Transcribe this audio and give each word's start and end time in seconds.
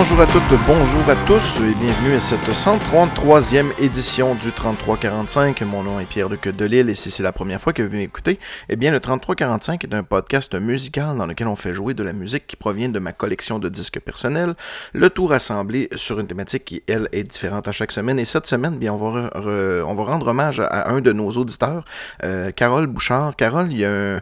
Bonjour 0.00 0.22
à 0.22 0.26
toutes, 0.26 0.58
bonjour 0.66 1.10
à 1.10 1.16
tous 1.26 1.56
et 1.56 1.74
bienvenue 1.74 2.14
à 2.14 2.20
cette 2.20 2.48
133e 2.48 3.66
édition 3.78 4.34
du 4.34 4.50
3345. 4.50 5.60
Mon 5.60 5.82
nom 5.82 6.00
est 6.00 6.06
Pierre-Luc 6.06 6.48
Delille 6.48 6.88
et 6.88 6.94
si 6.94 7.10
c'est 7.10 7.22
la 7.22 7.32
première 7.32 7.60
fois 7.60 7.74
que 7.74 7.82
vous 7.82 7.94
m'écoutez, 7.94 8.40
eh 8.70 8.76
bien 8.76 8.92
le 8.92 9.00
3345 9.00 9.84
est 9.84 9.94
un 9.94 10.02
podcast 10.02 10.54
musical 10.54 11.18
dans 11.18 11.26
lequel 11.26 11.48
on 11.48 11.54
fait 11.54 11.74
jouer 11.74 11.92
de 11.92 12.02
la 12.02 12.14
musique 12.14 12.46
qui 12.46 12.56
provient 12.56 12.88
de 12.88 12.98
ma 12.98 13.12
collection 13.12 13.58
de 13.58 13.68
disques 13.68 14.00
personnels, 14.00 14.54
le 14.94 15.10
tout 15.10 15.26
rassemblé 15.26 15.90
sur 15.96 16.18
une 16.18 16.26
thématique 16.26 16.64
qui, 16.64 16.82
elle, 16.88 17.10
est 17.12 17.24
différente 17.24 17.68
à 17.68 17.72
chaque 17.72 17.92
semaine. 17.92 18.18
Et 18.18 18.24
cette 18.24 18.46
semaine, 18.46 18.78
bien, 18.78 18.94
on 18.94 18.96
va, 18.96 19.30
on 19.36 19.94
va 19.94 20.04
rendre 20.04 20.28
hommage 20.28 20.60
à 20.60 20.88
un 20.88 21.02
de 21.02 21.12
nos 21.12 21.30
auditeurs, 21.32 21.84
euh, 22.24 22.52
Carole 22.52 22.86
Bouchard. 22.86 23.36
Carole, 23.36 23.70
il 23.70 23.80
y 23.80 23.84
a 23.84 23.90
un 23.90 24.20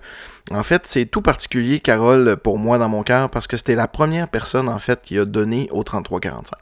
en 0.51 0.63
fait, 0.63 0.87
c'est 0.87 1.05
tout 1.05 1.21
particulier, 1.21 1.81
Carole, 1.81 2.37
pour 2.37 2.59
moi 2.59 2.79
dans 2.79 2.89
mon 2.89 3.03
cœur, 3.03 3.29
parce 3.29 3.47
que 3.47 3.57
c'était 3.57 3.75
la 3.75 3.89
première 3.89 4.29
personne, 4.29 4.69
en 4.69 4.79
fait, 4.79 5.01
qui 5.03 5.19
a 5.19 5.25
donné 5.25 5.69
au 5.71 5.83
3345. 5.83 6.59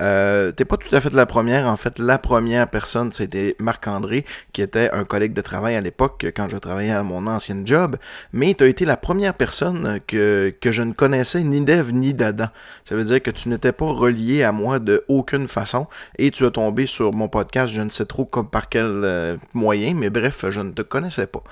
Euh, 0.00 0.50
T'es 0.52 0.64
pas 0.64 0.76
tout 0.76 0.94
à 0.94 1.00
fait 1.00 1.12
la 1.12 1.26
première. 1.26 1.66
En 1.66 1.76
fait, 1.76 1.98
la 1.98 2.18
première 2.18 2.68
personne, 2.68 3.12
c'était 3.12 3.54
Marc-André, 3.58 4.24
qui 4.52 4.62
était 4.62 4.90
un 4.92 5.04
collègue 5.04 5.34
de 5.34 5.40
travail 5.40 5.76
à 5.76 5.80
l'époque, 5.80 6.26
quand 6.34 6.48
je 6.48 6.56
travaillais 6.56 6.92
à 6.92 7.02
mon 7.02 7.26
ancien 7.26 7.60
job. 7.64 7.96
Mais 8.32 8.54
tu 8.54 8.64
as 8.64 8.66
été 8.66 8.84
la 8.84 8.96
première 8.96 9.34
personne 9.34 10.00
que, 10.06 10.54
je 10.64 10.82
ne 10.82 10.92
connaissais 10.92 11.42
ni 11.42 11.60
d'Ève 11.62 11.92
ni 11.92 12.14
d'Adam. 12.14 12.48
Ça 12.84 12.94
veut 12.94 13.04
dire 13.04 13.22
que 13.22 13.30
tu 13.30 13.48
n'étais 13.48 13.72
pas 13.72 13.86
relié 13.86 14.42
à 14.42 14.52
moi 14.52 14.78
de 14.78 15.04
aucune 15.08 15.48
façon. 15.48 15.86
Et 16.18 16.30
tu 16.30 16.46
as 16.46 16.50
tombé 16.50 16.86
sur 16.86 17.12
mon 17.12 17.28
podcast, 17.28 17.72
je 17.72 17.82
ne 17.82 17.90
sais 17.90 18.06
trop 18.06 18.24
par 18.24 18.68
quel 18.68 18.84
euh, 18.86 19.36
moyen, 19.54 19.94
mais 19.94 20.10
bref, 20.10 20.46
je 20.48 20.60
ne 20.60 20.70
te 20.70 20.82
connaissais 20.82 21.26
pas. 21.26 21.42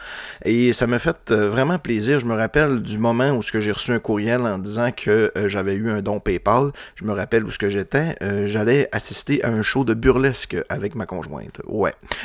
Et 0.44 0.72
ça 0.72 0.86
m'a 0.86 0.98
fait 0.98 1.30
euh, 1.30 1.50
plaisir. 1.74 2.20
Je 2.20 2.26
me 2.26 2.34
rappelle 2.34 2.80
du 2.80 2.98
moment 2.98 3.30
où 3.32 3.42
j'ai 3.42 3.72
reçu 3.72 3.92
un 3.92 3.98
courriel 3.98 4.40
en 4.42 4.58
disant 4.58 4.90
que 4.92 5.32
euh, 5.36 5.48
j'avais 5.48 5.74
eu 5.74 5.90
un 5.90 6.00
don 6.00 6.20
PayPal. 6.20 6.70
Je 6.94 7.04
me 7.04 7.12
rappelle 7.12 7.44
où 7.44 7.50
ce 7.50 7.58
que 7.58 7.68
j'étais. 7.68 8.14
Euh, 8.22 8.46
j'allais 8.46 8.88
assister 8.92 9.44
à 9.44 9.48
un 9.48 9.62
show 9.62 9.84
de 9.84 9.92
burlesque 9.92 10.56
avec 10.68 10.94
ma 10.94 11.04
conjointe. 11.04 11.60
Ouais. 11.66 11.94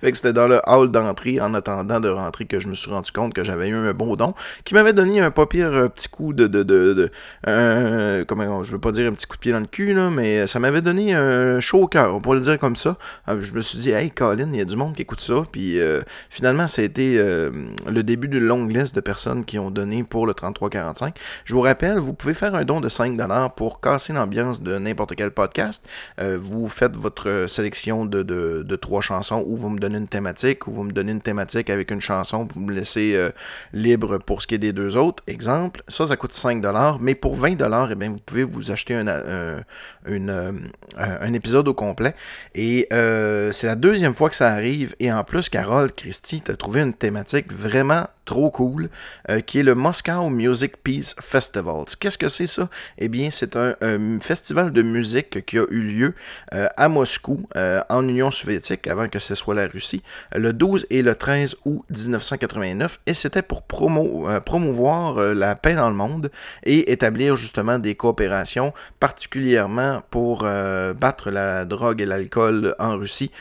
fait 0.00 0.10
que 0.10 0.16
c'était 0.16 0.32
dans 0.32 0.48
le 0.48 0.60
hall 0.66 0.90
d'entrée 0.90 1.40
en 1.40 1.52
attendant 1.54 2.00
de 2.00 2.08
rentrer 2.08 2.46
que 2.46 2.58
je 2.60 2.68
me 2.68 2.74
suis 2.74 2.90
rendu 2.90 3.12
compte 3.12 3.34
que 3.34 3.44
j'avais 3.44 3.68
eu 3.68 3.74
un 3.74 3.92
bon 3.92 4.16
don 4.16 4.34
qui 4.64 4.74
m'avait 4.74 4.92
donné 4.92 5.20
un 5.20 5.30
pas 5.30 5.46
pire 5.46 5.72
euh, 5.72 5.88
petit 5.88 6.08
coup 6.08 6.32
de 6.32 6.46
de 6.46 6.62
de, 6.62 7.10
de 7.44 8.24
comment 8.24 8.62
je 8.62 8.72
veux 8.72 8.80
pas 8.80 8.92
dire 8.92 9.10
un 9.10 9.12
petit 9.12 9.26
coup 9.26 9.36
de 9.36 9.40
pied 9.40 9.52
dans 9.52 9.60
le 9.60 9.66
cul 9.66 9.92
là, 9.92 10.10
mais 10.10 10.46
ça 10.46 10.58
m'avait 10.58 10.80
donné 10.80 11.14
un 11.14 11.60
chaud 11.60 11.82
au 11.82 11.86
cœur, 11.86 12.14
on 12.14 12.20
pourrait 12.20 12.38
le 12.38 12.44
dire 12.44 12.58
comme 12.58 12.76
ça. 12.76 12.96
je 13.28 13.52
me 13.52 13.60
suis 13.60 13.78
dit 13.78 13.90
hey 13.90 14.10
Colin, 14.10 14.48
il 14.52 14.58
y 14.58 14.62
a 14.62 14.64
du 14.64 14.76
monde 14.76 14.94
qui 14.94 15.02
écoute 15.02 15.20
ça 15.20 15.44
puis 15.52 15.78
finalement 16.30 16.66
ça 16.66 16.82
a 16.82 16.84
été 16.84 17.20
le 17.90 18.02
début 18.02 18.28
d'une 18.28 18.44
longue 18.44 18.74
liste 18.74 18.94
de 18.94 19.00
personnes 19.00 19.44
qui 19.44 19.58
ont 19.58 19.70
donné 19.70 20.04
pour 20.04 20.26
le 20.26 20.34
3345. 20.34 21.16
Je 21.44 21.54
vous 21.54 21.60
rappelle, 21.60 21.98
vous 21.98 22.12
pouvez 22.12 22.34
faire 22.34 22.54
un 22.54 22.64
don 22.64 22.80
de 22.80 22.88
5$ 22.88 23.54
pour 23.54 23.80
casser 23.80 24.12
l'ambiance 24.12 24.62
de 24.62 24.78
n'importe 24.78 25.14
quel 25.14 25.30
podcast. 25.30 25.84
Euh, 26.20 26.38
vous 26.40 26.68
faites 26.68 26.96
votre 26.96 27.46
sélection 27.48 28.04
de, 28.04 28.22
de, 28.22 28.76
trois 28.76 29.00
chansons 29.00 29.44
ou 29.46 29.56
vous 29.56 29.68
me 29.68 29.78
donnez 29.78 29.98
une 29.98 30.08
thématique 30.08 30.66
ou 30.66 30.72
vous 30.72 30.84
me 30.84 30.92
donnez 30.92 31.12
une 31.12 31.20
thématique 31.20 31.70
avec 31.70 31.90
une 31.90 32.00
chanson, 32.00 32.48
vous 32.52 32.60
me 32.60 32.72
laissez 32.72 33.14
euh, 33.14 33.30
libre 33.72 34.18
pour 34.18 34.42
ce 34.42 34.46
qui 34.46 34.54
est 34.54 34.58
des 34.58 34.72
deux 34.72 34.96
autres. 34.96 35.22
Exemple, 35.26 35.82
ça, 35.88 36.06
ça 36.06 36.16
coûte 36.16 36.32
5$, 36.32 36.96
mais 37.00 37.14
pour 37.14 37.36
20$, 37.36 37.88
eh 37.90 37.94
bien, 37.94 38.10
vous 38.10 38.18
pouvez 38.24 38.44
vous 38.44 38.70
acheter 38.70 38.94
un, 38.94 39.06
euh, 39.08 39.60
un 40.06 41.32
épisode 41.32 41.68
au 41.68 41.74
complet. 41.74 42.14
Et 42.54 42.88
c'est 42.90 43.66
la 43.66 43.76
deuxième 43.76 44.14
fois 44.14 44.30
que 44.30 44.36
ça 44.36 44.52
arrive. 44.52 44.94
Et 45.00 45.12
en 45.12 45.24
plus, 45.24 45.48
Carole, 45.48 45.92
Christy, 45.92 46.42
tu 46.42 46.50
as 46.50 46.56
trouvé 46.56 46.80
une 46.80 46.94
thématique 46.94 47.52
vraiment 47.52 47.69
trop 48.30 48.50
cool, 48.50 48.90
euh, 49.28 49.40
qui 49.40 49.58
est 49.58 49.64
le 49.64 49.74
Moscow 49.74 50.30
Music 50.30 50.76
Peace 50.84 51.16
Festival. 51.20 51.84
Qu'est-ce 51.98 52.16
que 52.16 52.28
c'est 52.28 52.46
ça? 52.46 52.68
Eh 52.96 53.08
bien, 53.08 53.28
c'est 53.30 53.56
un, 53.56 53.74
festival 54.20 54.72
de 54.72 54.82
musique 54.82 55.44
qui 55.46 55.58
a 55.58 55.64
eu 55.68 55.82
lieu 55.82 56.14
euh, 56.54 56.68
à 56.76 56.88
Moscou, 56.88 57.48
euh, 57.56 57.80
en 57.88 58.06
Union 58.06 58.30
soviétique, 58.30 58.86
avant 58.86 59.08
que 59.08 59.18
ce 59.18 59.34
soit 59.34 59.56
la 59.56 59.66
Russie, 59.66 60.02
le 60.34 60.52
12 60.52 60.86
et 60.90 61.02
le 61.02 61.16
13 61.16 61.56
août 61.64 61.84
1989, 61.90 63.00
et 63.06 63.14
c'était 63.14 63.42
pour 63.42 63.62
promo, 63.62 64.28
promouvoir 64.46 65.34
la 65.34 65.56
paix 65.56 65.74
dans 65.74 65.88
le 65.88 65.96
monde 65.96 66.30
et 66.62 66.92
établir 66.92 67.34
justement 67.34 67.80
des 67.80 67.96
coopérations, 67.96 68.72
particulièrement 69.00 70.02
pour 70.10 70.42
battre 70.42 71.30
la 71.30 71.64
drogue 71.64 72.00
et 72.00 72.06
l'alcool 72.06 72.76
en 72.78 72.96
Russie, 72.96 73.32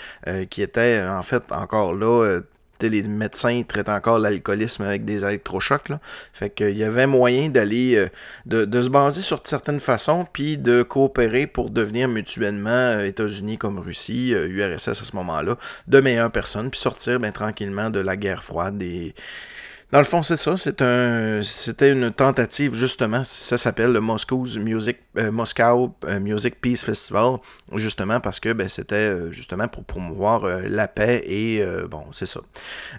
qui 0.50 0.62
était 0.64 1.04
en 1.08 1.22
fait 1.22 1.44
encore 1.52 1.94
là 1.94 2.42
les 2.88 3.04
médecins 3.04 3.64
traitent 3.68 3.90
encore 3.90 4.20
l'alcoolisme 4.20 4.84
avec 4.84 5.06
des 5.06 5.24
électrochocs. 5.24 5.90
Là. 5.90 6.00
Fait 6.34 6.50
qu'il 6.50 6.78
y 6.78 6.84
avait 6.84 7.08
moyen 7.08 7.50
d'aller, 7.50 7.96
euh, 7.96 8.08
de, 8.46 8.82
se 8.82 8.90
baser 8.90 9.22
sur 9.22 9.42
certaines 9.44 9.80
façons, 9.80 10.26
puis 10.32 10.58
de 10.58 10.84
coopérer 10.84 11.48
pour 11.48 11.70
devenir 11.70 12.08
mutuellement 12.08 12.70
euh, 12.70 13.06
États-Unis 13.06 13.58
comme 13.58 13.80
Russie, 13.80 14.32
URSS 14.32 14.88
euh, 14.88 14.92
à 14.92 14.96
ce 14.96 15.16
moment-là, 15.16 15.58
de 15.88 16.00
meilleures 16.00 16.32
personnes, 16.32 16.70
puis 16.70 16.80
sortir 16.80 17.20
ben, 17.20 17.32
tranquillement 17.32 17.90
de 17.90 18.00
la 18.00 18.16
guerre 18.16 18.44
froide 18.44 18.82
et 18.82 19.14
dans 19.92 19.98
le 19.98 20.06
fond, 20.06 20.22
c'est 20.22 20.38
ça. 20.38 20.56
C'était 20.56 21.92
une 21.92 22.12
tentative 22.12 22.76
justement. 22.76 23.24
Ça 23.24 23.58
s'appelle 23.58 23.92
le 23.92 24.00
Moscow's 24.00 24.56
Music, 24.58 24.98
euh, 25.18 25.32
Moscow 25.32 25.96
euh, 26.06 26.20
Music 26.20 26.62
Peace 26.62 26.84
Festival, 26.84 27.38
justement 27.74 28.20
parce 28.20 28.40
que 28.40 28.54
ben, 28.54 28.70
c'était 28.70 28.96
euh, 28.96 29.32
justement 29.32 29.68
pour 29.68 29.84
promouvoir 29.84 30.46
la 30.46 30.88
paix 30.88 31.24
et 31.26 31.66
bon, 31.90 32.04
c'est 32.12 32.28
ça. 32.28 32.42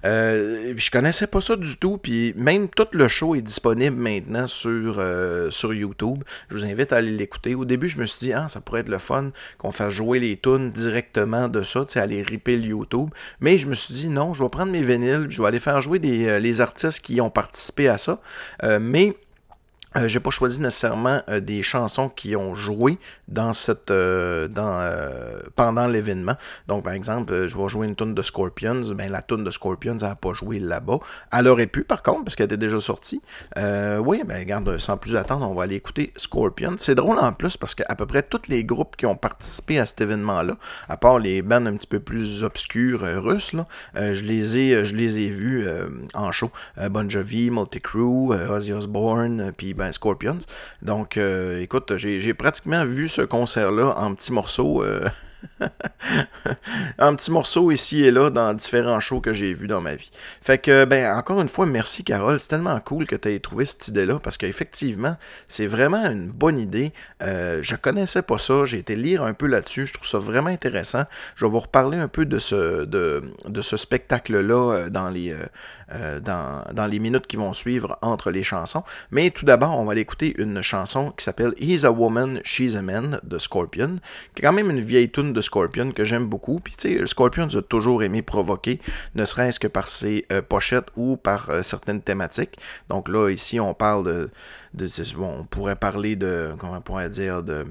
je 0.03 0.91
connaissais 0.91 1.29
pas 1.29 1.41
ça 1.41 1.55
du 1.55 1.77
tout. 1.77 1.97
Puis 1.97 2.35
même 2.37 2.69
tout 2.69 2.89
le 2.91 3.07
show 3.07 3.37
est 3.37 3.43
disponible 3.43 3.97
maintenant 3.97 4.49
sur 4.49 5.01
sur 5.51 5.73
YouTube. 5.73 6.25
Je 6.49 6.57
vous 6.57 6.65
invite 6.65 6.93
à 6.93 6.97
aller 6.97 7.13
l'écouter. 7.13 7.55
Au 7.55 7.65
début, 7.65 7.89
je 7.89 7.99
me 7.99 8.05
suis 8.05 8.27
dit 8.27 8.33
ah 8.33 8.49
ça 8.49 8.61
pourrait 8.61 8.81
être 8.81 8.89
le 8.89 8.99
fun 8.99 9.31
qu'on 9.59 9.71
fasse 9.71 9.93
jouer 9.93 10.19
les 10.19 10.37
tunes 10.37 10.73
directement 10.73 11.47
de 11.47 11.63
ça, 11.63 11.85
tu 11.85 11.93
sais, 11.93 12.01
aller 12.01 12.23
ripper 12.23 12.57
le 12.57 12.65
YouTube. 12.65 13.11
Mais 13.39 13.59
je 13.59 13.69
me 13.69 13.75
suis 13.77 13.95
dit 13.95 14.09
non, 14.09 14.35
je 14.35 14.43
vais 14.43 14.49
prendre 14.49 14.73
mes 14.73 14.83
vinyles, 14.83 15.27
je 15.29 15.41
vais 15.41 15.47
aller 15.47 15.61
faire 15.61 15.81
jouer 15.81 16.01
des 16.01 16.41
les 16.41 16.61
artistes 16.61 16.80
qui 17.01 17.21
ont 17.21 17.31
participé 17.31 17.89
à 17.89 17.99
ça. 17.99 18.19
Euh, 18.63 18.79
mais 18.81 19.17
euh, 19.97 20.07
j'ai 20.07 20.21
pas 20.21 20.31
choisi 20.31 20.61
nécessairement 20.61 21.23
euh, 21.29 21.41
des 21.41 21.63
chansons 21.63 22.09
qui 22.09 22.37
ont 22.37 22.55
joué 22.55 22.99
dans 23.27 23.53
cette 23.53 23.91
euh, 23.91 24.47
dans 24.47 24.81
pendant 25.57 25.87
l'événement. 25.87 26.37
Donc 26.69 26.85
par 26.85 26.93
exemple, 26.93 27.47
je 27.47 27.57
vais 27.57 27.69
jouer 27.69 27.87
une 27.87 27.97
tune 27.97 28.15
de 28.15 28.23
Scorpions, 28.23 28.83
ben 28.95 29.11
la 29.11 29.23
tune 29.23 29.45
de 29.45 29.51
Scorpions 29.51 29.97
elle 29.99 30.09
a 30.09 30.15
pas 30.15 30.33
joué 30.33 30.61
là-bas. 30.61 30.99
Elle 31.33 31.49
aurait 31.49 31.67
pu 31.67 31.83
par 31.83 32.03
contre 32.03 32.25
parce 32.25 32.37
qu'elle 32.37 32.47
était 32.47 32.57
déjà 32.57 32.81
sortie. 32.81 33.21
oui, 33.57 34.23
ben 34.27 34.39
regarde, 34.39 34.79
sans 34.79 34.97
plus 34.97 35.17
attendre, 35.17 35.49
on 35.49 35.55
va 35.55 35.65
aller 35.65 35.77
écouter 35.77 36.13
Scorpions. 36.17 36.77
C'est 36.79 36.95
drôle 36.95 37.19
en 37.19 37.33
plus 37.33 37.57
parce 37.57 37.75
qu'à 37.75 37.95
peu 37.95 38.07
près 38.07 38.23
tous 38.23 38.43
les 38.49 38.65
groupes 38.65 38.97
qui 38.97 39.07
ont 39.07 39.17
participé 39.17 39.79
à 39.79 39.87
cet 39.87 40.01
événement-là, 40.01 40.57
à 40.89 40.97
part 40.97 41.19
les 41.19 41.43
bands 41.43 41.67
un 41.67 41.77
petit 41.77 41.87
peu 41.87 42.01
plus 42.01 42.45
obscures 42.45 43.01
russes, 43.23 43.53
là, 43.53 43.67
je 43.95 44.25
les 44.25 44.59
ai 44.59 44.85
je 44.85 44.95
les 44.95 45.21
ai 45.21 45.31
vus 45.31 45.67
en 46.15 46.31
show. 46.33 46.51
bon 46.91 47.11
Jovi, 47.11 47.51
Multicrew, 47.51 48.33
Ozzy 48.51 48.73
Osbourne, 48.73 49.53
puis 49.57 49.75
ben, 49.81 49.93
Scorpions. 49.93 50.39
Donc, 50.83 51.17
euh, 51.17 51.63
écoute, 51.63 51.97
j'ai 51.97 52.35
pratiquement 52.35 52.85
vu 52.85 53.09
ce 53.09 53.23
concert-là 53.23 53.95
en 53.97 54.15
petits 54.15 54.33
morceaux. 54.33 54.85
Euh, 54.85 55.09
un 56.99 57.15
petit 57.15 57.31
morceau 57.31 57.71
ici 57.71 58.05
et 58.05 58.11
là 58.11 58.29
dans 58.29 58.53
différents 58.55 59.01
shows 59.01 59.21
que 59.21 59.33
j'ai 59.33 59.55
vus 59.55 59.69
dans 59.69 59.81
ma 59.81 59.95
vie. 59.95 60.11
Fait 60.43 60.59
que, 60.59 60.85
ben, 60.85 61.17
encore 61.17 61.41
une 61.41 61.49
fois, 61.49 61.67
merci 61.67 62.05
Carole. 62.05 62.39
C'est 62.41 62.49
tellement 62.49 62.79
cool 62.81 63.07
que 63.07 63.17
tu 63.17 63.33
aies 63.33 63.39
trouvé 63.41 63.65
cette 63.65 63.89
idée-là 63.89 64.19
parce 64.23 64.37
qu'effectivement, 64.37 65.17
c'est 65.49 65.67
vraiment 65.67 66.05
une 66.05 66.29
bonne 66.29 66.59
idée. 66.59 66.93
Euh, 67.23 67.61
je 67.63 67.75
connaissais 67.77 68.23
pas 68.23 68.39
ça. 68.39 68.65
J'ai 68.65 68.79
été 68.79 68.97
lire 68.97 69.23
un 69.23 69.33
peu 69.35 69.47
là-dessus. 69.47 69.87
Je 69.87 69.95
trouve 69.95 70.09
ça 70.09 70.19
vraiment 70.19 70.51
intéressant. 70.51 71.05
Je 71.37 71.45
vais 71.45 71.51
vous 71.51 71.61
reparler 71.61 71.99
un 71.99 72.09
peu 72.09 72.27
de 72.27 72.39
ce, 72.39 72.85
de, 72.85 73.23
de 73.47 73.63
ce 73.63 73.77
spectacle-là 73.77 74.73
euh, 74.73 74.91
dans 74.91 75.09
les, 75.09 75.35
euh, 75.93 76.21
dans, 76.21 76.87
les 76.87 76.99
minutes 76.99 77.27
qui 77.27 77.37
vont 77.37 77.53
suivre 77.53 77.99
entre 78.03 78.31
les 78.31 78.43
chansons. 78.43 78.83
Mais 79.11 79.31
tout 79.31 79.45
d'abord, 79.45 79.79
on 79.79 79.85
va 79.85 79.93
aller 79.93 80.01
écouter 80.01 80.35
une 80.39 80.63
chanson 80.63 81.13
qui 81.17 81.25
s'appelle 81.25 81.53
He's 81.59 81.85
a 81.85 81.93
Woman, 81.93 82.41
She's 82.45 82.77
a 82.77 82.83
Man 82.83 83.21
de 83.23 83.39
Scorpion, 83.39 83.97
qui 84.35 84.43
est 84.43 84.47
quand 84.47 84.53
même 84.53 84.71
une 84.71 84.81
vieille 84.81 85.11
tune 85.11 85.33
de 85.33 85.41
Scorpion 85.41 85.93
que 85.93 86.05
j'aime 86.05 86.27
beaucoup. 86.27 86.61
Puis 86.61 86.75
tu 86.77 86.99
sais, 86.99 87.07
Scorpion 87.07 87.47
a 87.47 87.63
toujours 87.63 88.03
aimé 88.03 88.23
provoquer, 88.23 88.81
ne 89.15 89.25
serait-ce 89.25 89.61
que 89.61 89.69
par 89.69 89.89
ses 89.89 90.25
euh, 90.33 90.43
pochettes 90.43 90.89
ou 90.97 91.17
par 91.17 91.51
euh, 91.51 91.63
certaines 91.63 92.03
thématiques. 92.03 92.59
Donc 92.89 93.09
là, 93.09 93.31
ici, 93.31 93.61
on 93.61 93.75
parle 93.75 94.05
de, 94.05 94.31
de 94.75 94.89
bon, 95.17 95.41
on 95.41 95.45
pourrait 95.45 95.77
parler 95.77 96.17
de, 96.17 96.55
comment 96.59 96.77
on 96.77 96.81
pourrait 96.81 97.11
dire, 97.11 97.43
de 97.43 97.67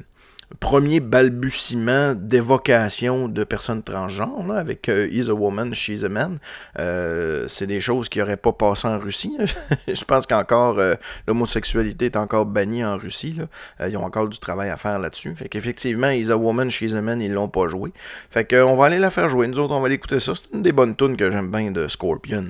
premier 0.59 0.99
balbutiement 0.99 2.15
d'évocation 2.15 3.27
de 3.27 3.43
personnes 3.43 3.83
transgenres, 3.83 4.51
avec 4.51 4.89
euh, 4.89 5.09
a 5.29 5.33
woman, 5.33 5.73
she's 5.73 6.03
a 6.03 6.09
man. 6.09 6.39
Euh, 6.79 7.45
c'est 7.47 7.67
des 7.67 7.79
choses 7.79 8.09
qui 8.09 8.19
n'auraient 8.19 8.37
pas 8.37 8.53
passé 8.53 8.87
en 8.87 8.99
Russie. 8.99 9.37
Je 9.87 10.03
pense 10.03 10.25
qu'encore 10.25 10.79
euh, 10.79 10.95
l'homosexualité 11.27 12.05
est 12.05 12.17
encore 12.17 12.45
bannie 12.45 12.83
en 12.83 12.97
Russie. 12.97 13.39
ils 13.87 13.97
ont 13.97 14.03
encore 14.03 14.27
du 14.27 14.39
travail 14.39 14.69
à 14.69 14.77
faire 14.77 14.99
là-dessus. 14.99 15.35
Fait 15.35 15.49
qu'effectivement, 15.49 16.09
He's 16.09 16.31
a 16.31 16.37
woman, 16.37 16.69
she's 16.69 16.93
a 16.93 17.01
man, 17.01 17.21
ils 17.21 17.31
l'ont 17.31 17.49
pas 17.49 17.67
joué. 17.67 17.93
Fait 18.29 18.49
qu'on 18.49 18.75
va 18.75 18.85
aller 18.85 18.99
la 18.99 19.09
faire 19.09 19.29
jouer. 19.29 19.47
Nous 19.47 19.59
autres, 19.59 19.75
on 19.75 19.81
va 19.81 19.89
l'écouter 19.89 20.19
ça. 20.19 20.33
C'est 20.35 20.53
une 20.53 20.63
des 20.63 20.71
bonnes 20.71 20.95
tunes 20.95 21.15
que 21.15 21.31
j'aime 21.31 21.51
bien 21.51 21.71
de 21.71 21.87
Scorpions. 21.87 22.43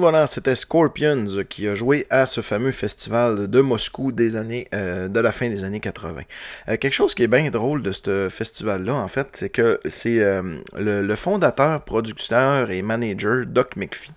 Voilà, 0.00 0.26
c'était 0.26 0.56
Scorpions 0.56 1.26
qui 1.48 1.68
a 1.68 1.74
joué 1.74 2.06
à 2.08 2.24
ce 2.24 2.40
fameux 2.40 2.72
festival 2.72 3.48
de 3.48 3.60
Moscou 3.60 4.12
des 4.12 4.34
années, 4.36 4.66
euh, 4.72 4.79
de 5.10 5.20
la 5.20 5.32
fin 5.32 5.48
des 5.48 5.64
années 5.64 5.80
80. 5.80 6.22
Euh, 6.68 6.76
quelque 6.76 6.92
chose 6.92 7.14
qui 7.14 7.22
est 7.22 7.28
bien 7.28 7.50
drôle 7.50 7.82
de 7.82 7.92
ce 7.92 8.28
festival-là, 8.30 8.94
en 8.94 9.08
fait, 9.08 9.28
c'est 9.32 9.48
que 9.48 9.80
c'est 9.88 10.20
euh, 10.20 10.58
le, 10.76 11.14
fondateur, 11.16 11.82
producteur 11.82 12.70
et 12.70 12.82
manager 12.82 13.44
Doc 13.46 13.76
McPhee, 13.76 14.12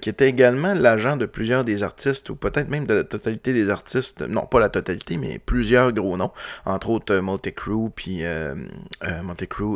qui 0.00 0.08
était 0.08 0.28
également 0.28 0.74
l'agent 0.74 1.16
de 1.16 1.26
plusieurs 1.26 1.64
des 1.64 1.82
artistes, 1.82 2.30
ou 2.30 2.34
peut-être 2.34 2.68
même 2.68 2.86
de 2.86 2.94
la 2.94 3.04
totalité 3.04 3.52
des 3.52 3.70
artistes, 3.70 4.22
non 4.22 4.46
pas 4.46 4.58
la 4.58 4.68
totalité, 4.68 5.16
mais 5.16 5.38
plusieurs 5.38 5.92
gros 5.92 6.16
noms, 6.16 6.32
entre 6.64 6.90
autres 6.90 7.14
Multicrew, 7.20 7.90
puis 7.94 8.22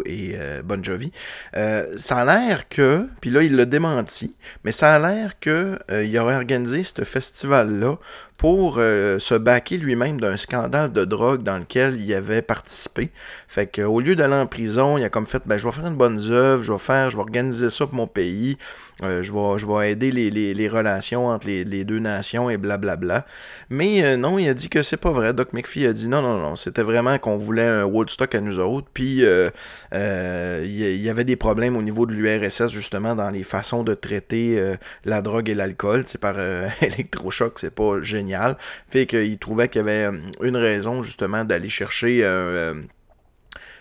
et 0.06 0.36
Bon 0.64 0.82
Jovi. 0.82 1.12
ça 1.52 2.16
a 2.16 2.24
l'air 2.24 2.68
que, 2.68 3.06
puis 3.20 3.30
là 3.30 3.42
il 3.42 3.56
l'a 3.56 3.64
démenti, 3.64 4.34
mais 4.64 4.72
ça 4.72 4.94
a 4.94 4.98
l'air 4.98 5.38
qu'il 5.38 5.78
euh, 5.90 6.20
aurait 6.20 6.36
organisé 6.36 6.82
ce 6.84 7.04
festival-là 7.04 7.98
pour 8.36 8.76
euh, 8.78 9.18
se 9.18 9.34
baquer 9.34 9.76
lui-même 9.76 10.20
d'un 10.20 10.36
scandale 10.36 10.92
de 10.92 11.04
drogue 11.04 11.42
dans 11.42 11.58
lequel 11.58 12.00
il 12.00 12.12
avait 12.14 12.42
participé. 12.42 13.10
Fait 13.48 13.66
qu'au 13.66 14.00
lieu 14.00 14.16
d'aller 14.16 14.34
en 14.34 14.46
prison, 14.46 14.98
il 14.98 15.04
a 15.04 15.08
comme 15.08 15.26
fait 15.26 15.42
ben, 15.46 15.56
je 15.56 15.66
vais 15.66 15.72
faire 15.72 15.86
une 15.86 15.96
bonne 15.96 16.20
œuvre, 16.30 16.62
je 16.62 16.72
vais 16.72 16.78
faire, 16.78 17.10
je 17.10 17.16
vais 17.16 17.22
organiser 17.22 17.70
ça 17.70 17.86
pour 17.86 17.94
mon 17.94 18.06
pays, 18.06 18.58
euh, 19.02 19.22
je, 19.22 19.32
vais, 19.32 19.58
je 19.58 19.90
aider 19.90 20.10
les, 20.10 20.68
relations 20.68 21.28
entre 21.28 21.46
les, 21.46 21.84
deux 21.84 21.98
nations 21.98 22.48
et 22.50 22.56
blablabla. 22.56 23.26
Mais 23.70 24.04
euh, 24.04 24.16
non, 24.16 24.38
il 24.38 24.48
a 24.48 24.54
dit 24.54 24.68
que 24.68 24.82
c'est 24.82 24.96
pas 24.96 25.10
vrai. 25.10 25.34
Doc 25.34 25.52
McPhee 25.52 25.86
a 25.86 25.92
dit 25.92 26.08
non, 26.08 26.22
non, 26.22 26.38
non, 26.38 26.56
c'était 26.56 26.82
vraiment 26.82 27.18
qu'on 27.18 27.36
voulait 27.36 27.66
un 27.66 27.84
Woodstock 27.84 28.34
à 28.34 28.40
nous 28.40 28.58
autres. 28.58 28.88
Puis 28.92 29.22
il 29.22 31.02
y 31.02 31.08
avait 31.08 31.24
des 31.24 31.36
problèmes 31.36 31.76
au 31.76 31.82
niveau 31.82 32.06
de 32.06 32.12
l'URSS, 32.12 32.68
justement, 32.68 33.14
dans 33.14 33.30
les 33.30 33.44
façons 33.44 33.82
de 33.82 33.94
traiter 33.94 34.74
la 35.04 35.22
drogue 35.22 35.48
et 35.48 35.54
l'alcool. 35.54 36.04
C'est 36.06 36.20
par 36.20 36.36
électrochoc, 36.80 37.58
c'est 37.58 37.74
pas 37.74 38.02
génial 38.02 38.56
fait 38.94 39.06
qu'il 39.06 39.38
trouvait 39.38 39.68
qu'il 39.68 39.80
y 39.80 39.82
avait 39.82 40.04
euh, 40.04 40.18
une 40.42 40.56
raison 40.56 41.02
justement 41.02 41.44
d'aller 41.44 41.68
chercher 41.68 42.20
euh, 42.22 42.74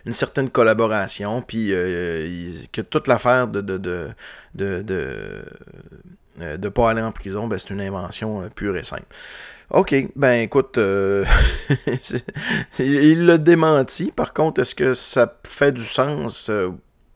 une 0.05 0.13
certaine 0.13 0.50
collaboration, 0.50 1.41
puis 1.41 1.69
euh, 1.72 2.51
que 2.72 2.81
toute 2.81 3.07
l'affaire 3.07 3.48
de 3.48 3.62
de, 3.62 3.77
de, 4.53 5.45
de, 6.57 6.69
pas 6.69 6.89
aller 6.89 7.01
en 7.01 7.12
prison, 7.12 7.48
ben, 7.48 7.57
c'est 7.57 7.69
une 7.69 7.81
invention 7.81 8.50
pure 8.55 8.77
et 8.77 8.83
simple. 8.83 9.05
OK, 9.69 9.95
ben 10.15 10.41
écoute, 10.41 10.77
il 12.79 13.25
l'a 13.25 13.38
démenti. 13.38 14.12
Par 14.12 14.33
contre, 14.33 14.62
est-ce 14.62 14.75
que 14.75 14.93
ça 14.93 15.33
fait 15.48 15.72
du 15.72 15.83
sens? 15.83 16.51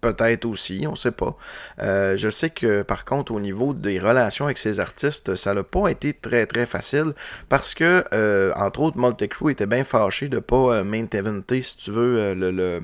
Peut-être 0.07 0.45
aussi, 0.45 0.85
on 0.89 0.95
sait 0.95 1.11
pas. 1.11 1.35
Euh, 1.81 2.15
je 2.15 2.29
sais 2.29 2.49
que 2.49 2.81
par 2.81 3.03
contre, 3.03 3.33
au 3.33 3.41
niveau 3.41 3.73
des 3.73 3.99
relations 3.99 4.45
avec 4.45 4.57
ces 4.57 4.79
artistes, 4.79 5.35
ça 5.35 5.53
n'a 5.53 5.63
pas 5.63 5.89
été 5.89 6.13
très 6.13 6.45
très 6.45 6.65
facile 6.65 7.11
parce 7.49 7.73
que, 7.73 8.05
euh, 8.13 8.53
entre 8.55 8.79
autres, 8.79 8.97
Multicrew 8.97 9.49
était 9.49 9.65
bien 9.65 9.83
fâché 9.83 10.29
de 10.29 10.35
ne 10.35 10.39
pas 10.39 10.77
euh, 10.77 10.83
maintenir, 10.85 11.43
si 11.61 11.75
tu 11.75 11.91
veux, 11.91 12.33
le, 12.33 12.81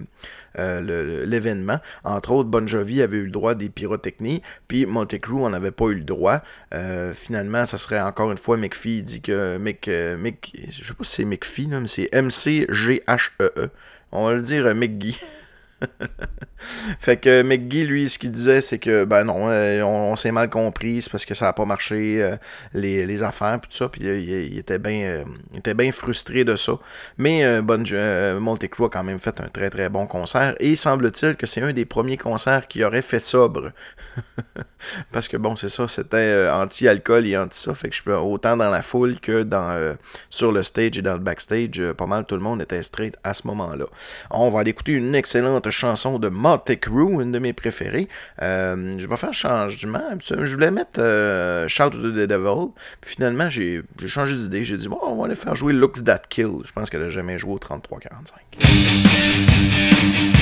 l'événement. 1.25 1.79
Entre 2.03 2.31
autres, 2.31 2.49
Bon 2.49 2.67
Jovi 2.67 3.01
avait 3.01 3.17
eu 3.17 3.25
le 3.25 3.31
droit 3.31 3.55
des 3.55 3.69
pyrotechnies, 3.69 4.41
puis 4.67 4.85
Multicrew 4.85 5.39
n'en 5.39 5.53
avait 5.53 5.71
pas 5.71 5.85
eu 5.85 5.95
le 5.95 6.03
droit. 6.03 6.41
finalement, 7.13 7.65
ça 7.65 7.77
serait 7.77 8.01
encore 8.01 8.31
une 8.31 8.37
fois 8.37 8.57
McPhee 8.57 9.01
dit 9.01 9.21
que 9.21 9.57
Mick, 9.57 9.89
je 9.89 10.83
sais 10.83 10.93
pas 10.93 11.05
si 11.05 11.15
c'est 11.15 11.25
McPhee, 11.25 11.67
mais 11.67 11.87
c'est 11.87 12.09
M-C-G-H-E-E. 12.11 13.69
On 14.11 14.27
va 14.27 14.33
le 14.33 14.41
dire 14.41 14.75
McGee. 14.75 15.17
fait 16.99 17.17
que 17.17 17.41
McGee, 17.43 17.85
lui, 17.85 18.09
ce 18.09 18.19
qu'il 18.19 18.31
disait, 18.31 18.61
c'est 18.61 18.79
que, 18.79 19.05
ben 19.05 19.23
non, 19.23 19.49
euh, 19.49 19.81
on, 19.83 20.15
s'est 20.15 20.31
mal 20.31 20.49
compris, 20.49 21.01
c'est 21.01 21.11
parce 21.11 21.25
que 21.25 21.33
ça 21.33 21.45
n'a 21.45 21.53
pas 21.53 21.65
marché, 21.65 22.21
euh, 22.21 22.35
les, 22.73 23.05
les, 23.05 23.23
affaires, 23.23 23.59
puis 23.59 23.69
tout 23.69 23.77
ça, 23.77 23.89
puis 23.89 24.07
euh, 24.07 24.19
il, 24.19 24.57
était 24.57 24.79
bien 24.79 25.91
frustré 25.91 26.43
de 26.43 26.55
ça. 26.55 26.73
Mais 27.17 27.61
bon, 27.61 27.83
Multicrew 28.41 28.85
a 28.85 28.89
quand 28.89 29.03
même 29.03 29.19
fait 29.19 29.39
un 29.41 29.47
très 29.47 29.69
très 29.69 29.89
bon 29.89 30.07
concert, 30.07 30.55
et 30.59 30.75
semble-t-il 30.75 31.35
que 31.35 31.45
c'est 31.45 31.61
un 31.61 31.73
des 31.73 31.85
premiers 31.85 32.17
concerts 32.17 32.67
qui 32.67 32.83
aurait 32.83 33.01
fait 33.01 33.19
sobre. 33.19 33.71
parce 35.11 35.27
que 35.27 35.37
bon, 35.37 35.55
c'est 35.55 35.69
ça, 35.69 35.87
c'était 35.87 36.49
anti-alcool 36.51 37.25
et 37.25 37.37
anti-ça, 37.37 37.73
fait 37.73 37.89
que 37.89 37.95
je 37.95 38.03
peux 38.03 38.15
autant 38.15 38.57
dans 38.57 38.69
la 38.69 38.81
foule 38.81 39.19
que 39.19 39.43
dans 39.43 39.95
sur 40.29 40.51
le 40.51 40.63
stage 40.63 40.97
et 40.97 41.01
dans 41.01 41.13
le 41.13 41.19
backstage, 41.19 41.81
pas 41.97 42.05
mal 42.05 42.25
tout 42.25 42.35
le 42.35 42.41
monde 42.41 42.61
était 42.61 42.83
straight 42.83 43.15
à 43.23 43.33
ce 43.33 43.47
moment-là. 43.47 43.85
On 44.29 44.49
va 44.49 44.59
aller 44.59 44.71
écouter 44.71 44.93
une 44.93 45.15
excellente 45.15 45.69
chanson 45.73 46.19
de 46.19 46.29
Crew, 46.75 47.21
une 47.21 47.31
de 47.31 47.39
mes 47.39 47.53
préférées. 47.53 48.07
Euh, 48.41 48.91
je 48.97 49.07
vais 49.07 49.17
faire 49.17 49.29
un 49.29 49.33
changement. 49.33 50.03
Je 50.21 50.53
voulais 50.53 50.71
mettre 50.71 50.99
euh, 50.99 51.67
Shout 51.67 51.91
to 51.91 52.11
the 52.11 52.27
Devil. 52.27 52.71
Puis 53.01 53.15
finalement, 53.15 53.49
j'ai 53.49 53.83
changé 54.07 54.35
d'idée. 54.35 54.63
J'ai 54.63 54.77
dit, 54.77 54.87
bon, 54.87 54.99
on 55.01 55.15
va 55.15 55.25
aller 55.25 55.35
faire 55.35 55.55
jouer 55.55 55.73
Looks 55.73 56.03
That 56.05 56.23
Kill. 56.29 56.59
Je 56.65 56.71
pense 56.71 56.89
qu'elle 56.89 57.01
n'a 57.01 57.09
jamais 57.09 57.37
joué 57.37 57.53
au 57.53 57.59
33-45. 57.59 60.32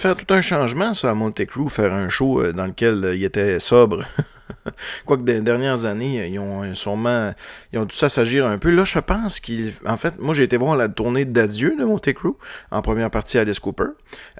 Faire 0.00 0.16
tout 0.16 0.32
un 0.32 0.40
changement, 0.40 0.94
ça, 0.94 1.10
à 1.10 1.14
Monte 1.14 1.44
Crew, 1.44 1.68
faire 1.68 1.92
un 1.92 2.08
show 2.08 2.40
euh, 2.40 2.54
dans 2.54 2.64
lequel 2.64 3.04
euh, 3.04 3.14
il 3.14 3.22
était 3.22 3.60
sobre. 3.60 4.06
Quoique 5.06 5.22
des 5.22 5.40
dernières 5.40 5.84
années, 5.86 6.28
ils 6.28 6.38
ont 6.38 6.62
euh, 6.62 6.74
sûrement 6.74 7.32
ils 7.72 7.78
ont 7.78 7.84
dû 7.84 7.96
s'agir 7.96 8.46
un 8.46 8.58
peu. 8.58 8.70
Là, 8.70 8.84
je 8.84 8.98
pense 8.98 9.40
qu'il. 9.40 9.72
En 9.86 9.96
fait, 9.96 10.18
moi 10.18 10.34
j'ai 10.34 10.44
été 10.44 10.56
voir 10.56 10.76
la 10.76 10.88
tournée 10.88 11.24
d'adieu 11.24 11.76
de 11.78 11.84
Monte 11.84 12.12
Crew 12.12 12.36
en 12.70 12.82
première 12.82 13.10
partie 13.10 13.38
à 13.38 13.42
Alice 13.42 13.60
Cooper. 13.60 13.90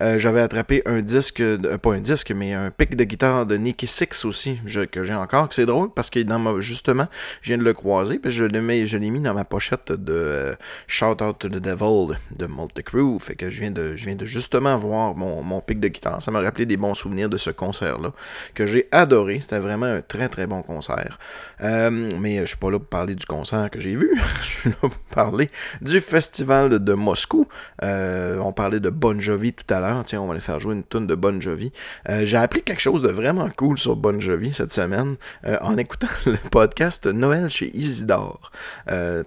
Euh, 0.00 0.18
j'avais 0.18 0.40
attrapé 0.40 0.82
un 0.86 1.00
disque, 1.00 1.42
pas 1.82 1.94
un 1.94 2.00
disque, 2.00 2.32
mais 2.32 2.52
un 2.54 2.70
pic 2.70 2.96
de 2.96 3.04
guitare 3.04 3.46
de 3.46 3.56
Nicky 3.56 3.86
Six 3.86 4.24
aussi, 4.24 4.58
que 4.90 5.04
j'ai 5.04 5.14
encore, 5.14 5.48
que 5.48 5.54
c'est 5.54 5.66
drôle 5.66 5.92
parce 5.92 6.10
que 6.10 6.20
dans 6.20 6.60
justement, 6.60 7.06
je 7.42 7.48
viens 7.48 7.58
de 7.58 7.64
le 7.64 7.72
croiser, 7.72 8.18
puis 8.18 8.32
je 8.32 8.44
l'ai 8.44 8.60
mis, 8.60 9.20
dans 9.20 9.34
ma 9.34 9.44
pochette 9.44 9.92
de 9.92 10.12
euh, 10.12 10.54
Shout 10.86 11.22
Out 11.22 11.38
to 11.38 11.48
the 11.48 11.52
Devil 11.60 12.16
de 12.36 12.46
Monte 12.46 12.82
Crew. 12.82 13.18
Fait 13.20 13.34
que 13.34 13.50
je 13.50 13.60
viens 13.60 13.70
de, 13.70 13.96
je 13.96 14.04
viens 14.04 14.16
de 14.16 14.24
justement 14.26 14.76
voir 14.76 15.14
mon, 15.14 15.42
mon 15.42 15.60
pic 15.60 15.80
de 15.80 15.88
guitare. 15.88 16.22
Ça 16.22 16.30
m'a 16.30 16.40
rappelé 16.40 16.66
des 16.66 16.76
bons 16.76 16.94
souvenirs 16.94 17.28
de 17.28 17.36
ce 17.36 17.50
concert-là 17.50 18.12
que 18.54 18.66
j'ai 18.66 18.88
adoré. 18.92 19.40
C'était 19.40 19.58
vraiment 19.58 19.86
un 19.86 20.02
très 20.11 20.29
très 20.29 20.47
bon 20.49 20.61
concert. 20.62 21.19
Euh, 21.62 22.09
mais 22.19 22.40
je 22.40 22.47
suis 22.47 22.57
pas 22.57 22.71
là 22.71 22.79
pour 22.81 22.88
parler 22.88 23.14
du 23.14 23.25
concert 23.25 23.71
que 23.71 23.79
j'ai 23.79 23.95
vu. 23.95 24.21
je 24.43 24.47
suis 24.47 24.71
là 24.71 24.76
pour 24.81 24.90
parler 25.14 25.50
du 25.81 26.00
festival 26.00 26.69
de, 26.69 26.95
Moscou. 26.95 27.47
Euh, 27.85 28.38
on 28.38 28.52
parlait 28.52 28.81
de 28.81 28.90
Bon 28.90 29.21
Jovi 29.21 29.52
tout 29.52 29.73
à 29.73 29.79
l'heure. 29.79 30.02
Tiens, 30.05 30.21
on 30.21 30.26
va 30.26 30.33
aller 30.33 30.40
faire 30.40 30.59
jouer 30.59 30.75
une 30.75 30.83
tonne 30.83 31.07
de 31.07 31.14
Bon 31.14 31.40
Jovi. 31.40 31.71
Euh, 32.09 32.26
j'ai 32.26 32.37
appris 32.37 32.62
quelque 32.62 32.81
chose 32.81 33.02
de 33.02 33.09
vraiment 33.09 33.49
cool 33.57 33.79
sur 33.79 33.95
Bon 33.95 34.21
Jovi 34.21 34.52
cette 34.52 34.73
semaine 34.73 35.17
en 35.61 35.79
écoutant 35.79 36.09
le 36.26 36.37
podcast 36.50 37.07
Noël 37.07 37.49
chez 37.49 37.71
Isidore. 37.76 38.50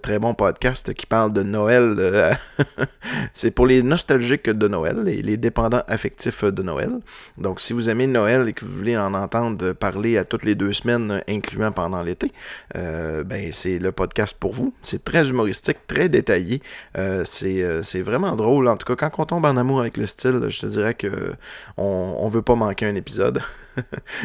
très 0.02 0.18
bon 0.18 0.34
podcast 0.34 0.92
qui 0.92 1.06
parle 1.06 1.32
de 1.32 1.42
Noël. 1.42 2.36
C'est 3.32 3.50
pour 3.50 3.66
les 3.66 3.82
nostalgiques 3.82 4.50
de 4.50 4.68
Noël, 4.68 5.00
les, 5.02 5.22
les 5.22 5.38
dépendants 5.38 5.82
affectifs 5.88 6.44
de 6.44 6.62
Noël. 6.62 6.98
Donc, 7.38 7.60
si 7.60 7.72
vous 7.72 7.88
aimez 7.88 8.06
Noël 8.06 8.48
et 8.48 8.52
que 8.52 8.66
vous 8.66 8.72
voulez 8.72 8.98
en 8.98 9.14
entendre 9.14 9.72
parler 9.72 10.18
à 10.18 10.24
toutes 10.24 10.44
les 10.44 10.54
deux 10.54 10.73
semaines, 10.74 11.22
incluant 11.28 11.72
pendant 11.72 12.02
l'été, 12.02 12.32
euh, 12.76 13.24
ben 13.24 13.52
c'est 13.52 13.78
le 13.78 13.92
podcast 13.92 14.36
pour 14.38 14.52
vous. 14.52 14.74
C'est 14.82 15.04
très 15.04 15.28
humoristique, 15.30 15.78
très 15.86 16.08
détaillé. 16.08 16.62
Euh, 16.98 17.24
euh, 17.44 17.82
c'est 17.82 18.02
vraiment 18.02 18.36
drôle. 18.36 18.68
En 18.68 18.76
tout 18.76 18.94
cas, 18.94 19.08
quand 19.08 19.20
on 19.20 19.26
tombe 19.26 19.46
en 19.46 19.56
amour 19.56 19.80
avec 19.80 19.96
le 19.96 20.06
style, 20.06 20.40
je 20.48 20.60
te 20.60 20.66
dirais 20.66 20.94
que 20.94 21.34
on, 21.76 22.16
on 22.18 22.28
veut 22.28 22.42
pas 22.42 22.54
manquer 22.54 22.86
un 22.86 22.94
épisode. 22.94 23.40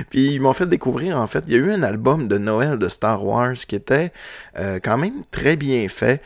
Puis 0.10 0.34
ils 0.34 0.42
m'ont 0.42 0.54
fait 0.54 0.68
découvrir, 0.68 1.18
en 1.18 1.28
fait, 1.28 1.44
il 1.48 1.54
y 1.54 1.56
a 1.56 1.60
eu 1.60 1.72
un 1.72 1.84
album 1.84 2.28
de 2.28 2.38
Noël 2.38 2.78
de 2.78 2.88
Star 2.88 3.26
Wars 3.26 3.54
qui 3.54 3.76
était 3.76 4.12
quand 4.56 4.98
même 4.98 5.24
très 5.32 5.56
bien 5.56 5.88
fait, 5.88 6.22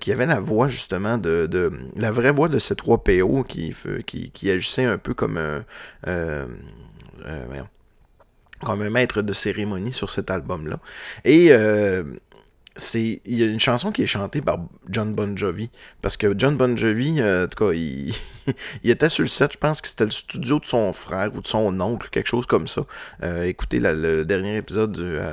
qui 0.00 0.12
avait 0.12 0.26
la 0.26 0.40
voix 0.40 0.68
justement 0.68 1.18
de, 1.18 1.46
de, 1.46 1.70
la 1.96 2.10
vraie 2.10 2.32
voix 2.32 2.48
de 2.48 2.58
ces 2.58 2.74
trois 2.74 3.02
po 3.02 3.44
qui, 3.44 3.74
qui, 4.06 4.30
qui 4.30 4.50
agissait 4.50 4.84
un 4.84 4.98
peu 4.98 5.12
comme 5.12 5.38
un 6.06 6.46
comme 8.64 8.82
un 8.82 8.90
maître 8.90 9.22
de 9.22 9.32
cérémonie 9.32 9.92
sur 9.92 10.10
cet 10.10 10.30
album-là. 10.30 10.78
Et 11.24 11.48
euh, 11.50 12.04
c'est 12.76 13.20
il 13.24 13.38
y 13.38 13.42
a 13.42 13.46
une 13.46 13.60
chanson 13.60 13.90
qui 13.90 14.02
est 14.02 14.06
chantée 14.06 14.40
par 14.40 14.58
John 14.88 15.12
Bon 15.12 15.36
Jovi. 15.36 15.70
Parce 16.02 16.16
que 16.16 16.34
John 16.36 16.56
Bon 16.56 16.76
Jovi 16.76 17.16
euh, 17.20 17.44
en 17.44 17.48
tout 17.48 17.64
cas 17.64 17.72
il, 17.72 18.14
il, 18.84 18.90
était 18.90 19.08
sur 19.08 19.22
le 19.22 19.28
set 19.28 19.52
je 19.54 19.58
pense 19.58 19.80
que 19.80 19.88
c'était 19.88 20.04
le 20.04 20.10
studio 20.10 20.60
de 20.60 20.66
son 20.66 20.92
frère 20.92 21.30
ou 21.34 21.40
de 21.40 21.46
son 21.46 21.80
oncle 21.80 22.08
quelque 22.10 22.28
chose 22.28 22.46
comme 22.46 22.68
ça. 22.68 22.82
Euh, 23.22 23.44
écoutez 23.44 23.80
le 23.80 24.24
dernier 24.24 24.56
épisode 24.56 24.92
de 24.92 25.18
euh, 25.20 25.32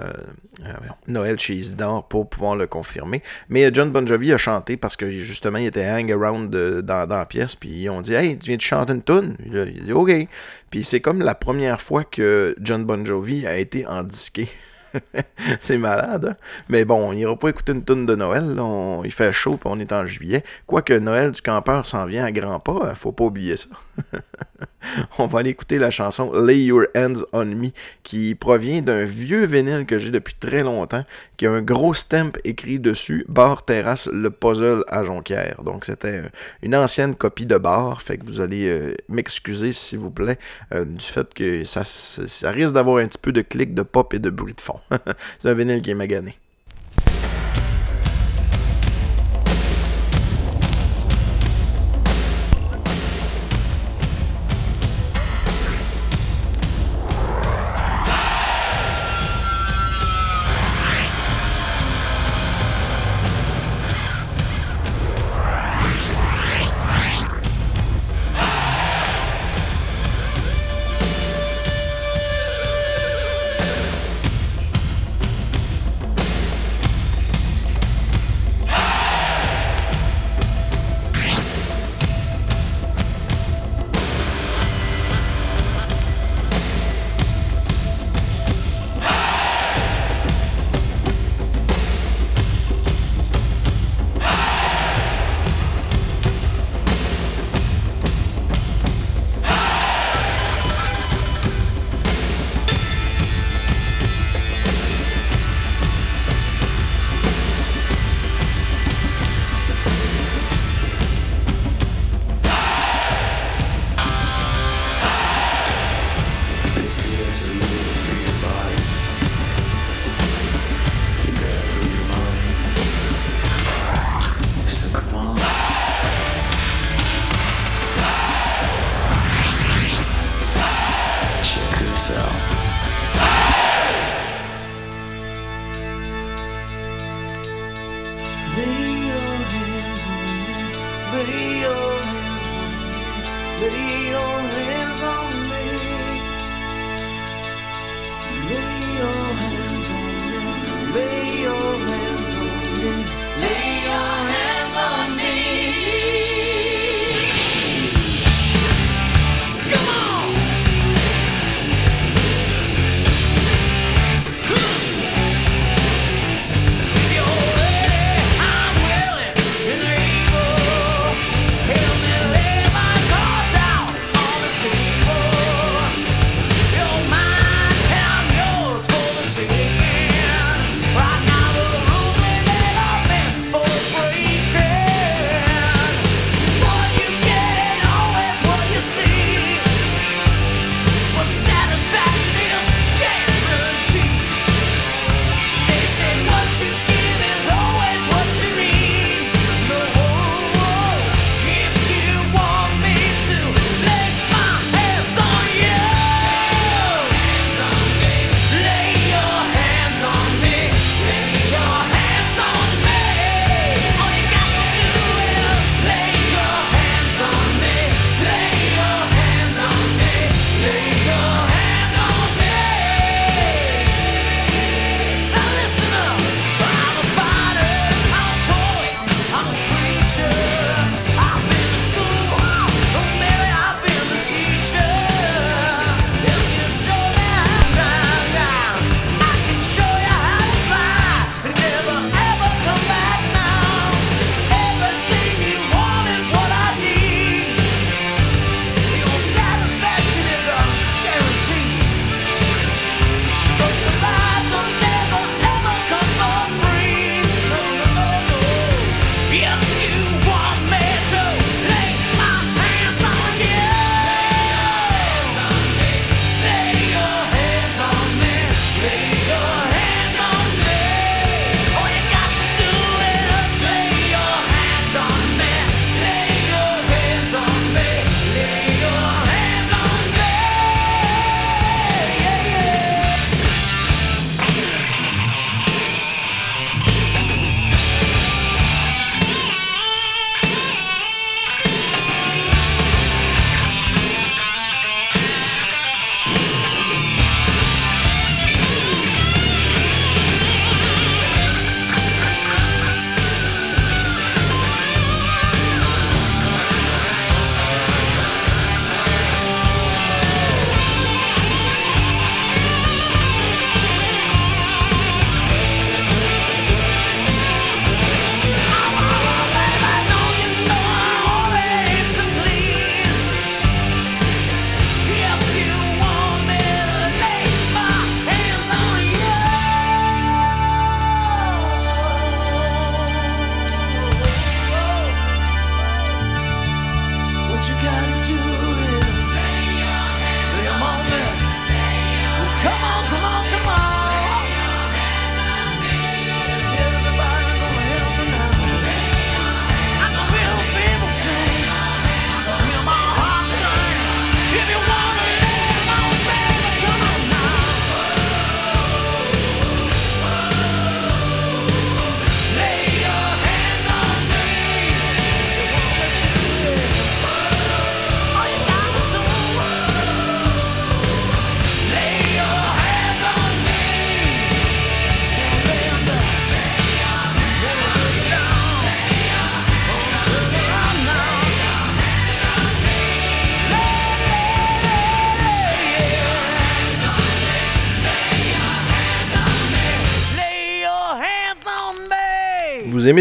Noël 1.07 1.37
chez 1.39 1.53
Isidore 1.53 2.07
pour 2.07 2.29
pouvoir 2.29 2.55
le 2.55 2.65
confirmer. 2.65 3.21
Mais 3.49 3.69
John 3.73 3.91
Bon 3.91 4.07
Jovi 4.07 4.31
a 4.31 4.37
chanté 4.37 4.77
parce 4.77 4.95
que 4.95 5.09
justement 5.11 5.57
il 5.57 5.67
était 5.67 5.85
hang 5.85 6.11
around 6.11 6.49
dans, 6.49 7.07
dans 7.07 7.17
la 7.17 7.25
pièce. 7.25 7.55
Puis 7.55 7.69
ils 7.69 7.89
ont 7.89 8.01
dit 8.01 8.13
hey 8.13 8.37
tu 8.37 8.47
viens 8.47 8.57
de 8.57 8.61
chanter 8.61 8.93
une 8.93 9.03
tune 9.03 9.35
il 9.45 9.57
a 9.57 9.65
dit 9.65 9.91
ok. 9.91 10.27
Puis 10.69 10.83
c'est 10.83 11.01
comme 11.01 11.19
la 11.19 11.35
première 11.35 11.81
fois 11.81 12.03
que 12.03 12.55
John 12.61 12.85
Bon 12.85 13.05
Jovi 13.05 13.45
a 13.45 13.57
été 13.57 13.85
en 13.85 14.03
disqué 14.03 14.47
c'est 15.59 15.77
malade. 15.77 16.25
Hein? 16.31 16.35
Mais 16.69 16.85
bon, 16.85 16.95
on 16.95 17.13
n'ira 17.13 17.35
pas 17.35 17.49
écouter 17.49 17.71
une 17.71 17.83
tonne 17.83 18.05
de 18.05 18.15
Noël. 18.15 18.55
Il 19.03 19.11
fait 19.11 19.31
chaud, 19.31 19.57
puis 19.57 19.69
on 19.71 19.79
est 19.79 19.91
en 19.91 20.05
juillet. 20.05 20.43
Quoique 20.65 20.93
Noël 20.93 21.31
du 21.31 21.41
campeur 21.41 21.85
s'en 21.85 22.05
vient 22.05 22.25
à 22.25 22.31
grands 22.31 22.59
pas, 22.59 22.79
hein, 22.83 22.95
faut 22.95 23.11
pas 23.11 23.25
oublier 23.25 23.57
ça. 23.57 23.69
on 25.19 25.27
va 25.27 25.39
aller 25.39 25.51
écouter 25.51 25.77
la 25.77 25.91
chanson 25.91 26.31
Lay 26.33 26.63
Your 26.63 26.85
Hands 26.95 27.23
on 27.31 27.45
Me, 27.45 27.69
qui 28.03 28.35
provient 28.35 28.81
d'un 28.81 29.05
vieux 29.05 29.45
vinyle 29.45 29.85
que 29.85 29.99
j'ai 29.99 30.11
depuis 30.11 30.35
très 30.39 30.63
longtemps, 30.63 31.05
qui 31.37 31.45
a 31.45 31.51
un 31.51 31.61
gros 31.61 31.93
stamp 31.93 32.37
écrit 32.43 32.79
dessus, 32.79 33.25
Bar 33.27 33.65
Terrasse, 33.65 34.09
le 34.11 34.29
puzzle 34.29 34.83
à 34.87 35.03
Jonquière. 35.03 35.63
Donc 35.63 35.85
c'était 35.85 36.23
une 36.61 36.75
ancienne 36.75 37.15
copie 37.15 37.45
de 37.45 37.57
bar, 37.57 38.01
fait 38.01 38.17
que 38.17 38.25
vous 38.25 38.41
allez 38.41 38.67
euh, 38.67 38.95
m'excuser 39.09 39.71
s'il 39.71 39.99
vous 39.99 40.11
plaît 40.11 40.37
euh, 40.73 40.85
du 40.85 41.05
fait 41.05 41.33
que 41.33 41.63
ça, 41.63 41.83
risque 42.51 42.73
d'avoir 42.73 42.97
un 42.97 43.07
petit 43.07 43.17
peu 43.17 43.31
de 43.31 43.41
clic, 43.41 43.73
de 43.73 43.83
pop 43.83 44.13
et 44.13 44.19
de 44.19 44.29
bruit 44.29 44.53
de 44.53 44.61
fond. 44.61 44.79
C'est 45.39 45.49
un 45.49 45.53
vinyle 45.53 45.81
qui 45.81 45.91
est 45.91 45.95
magané. 45.95 46.37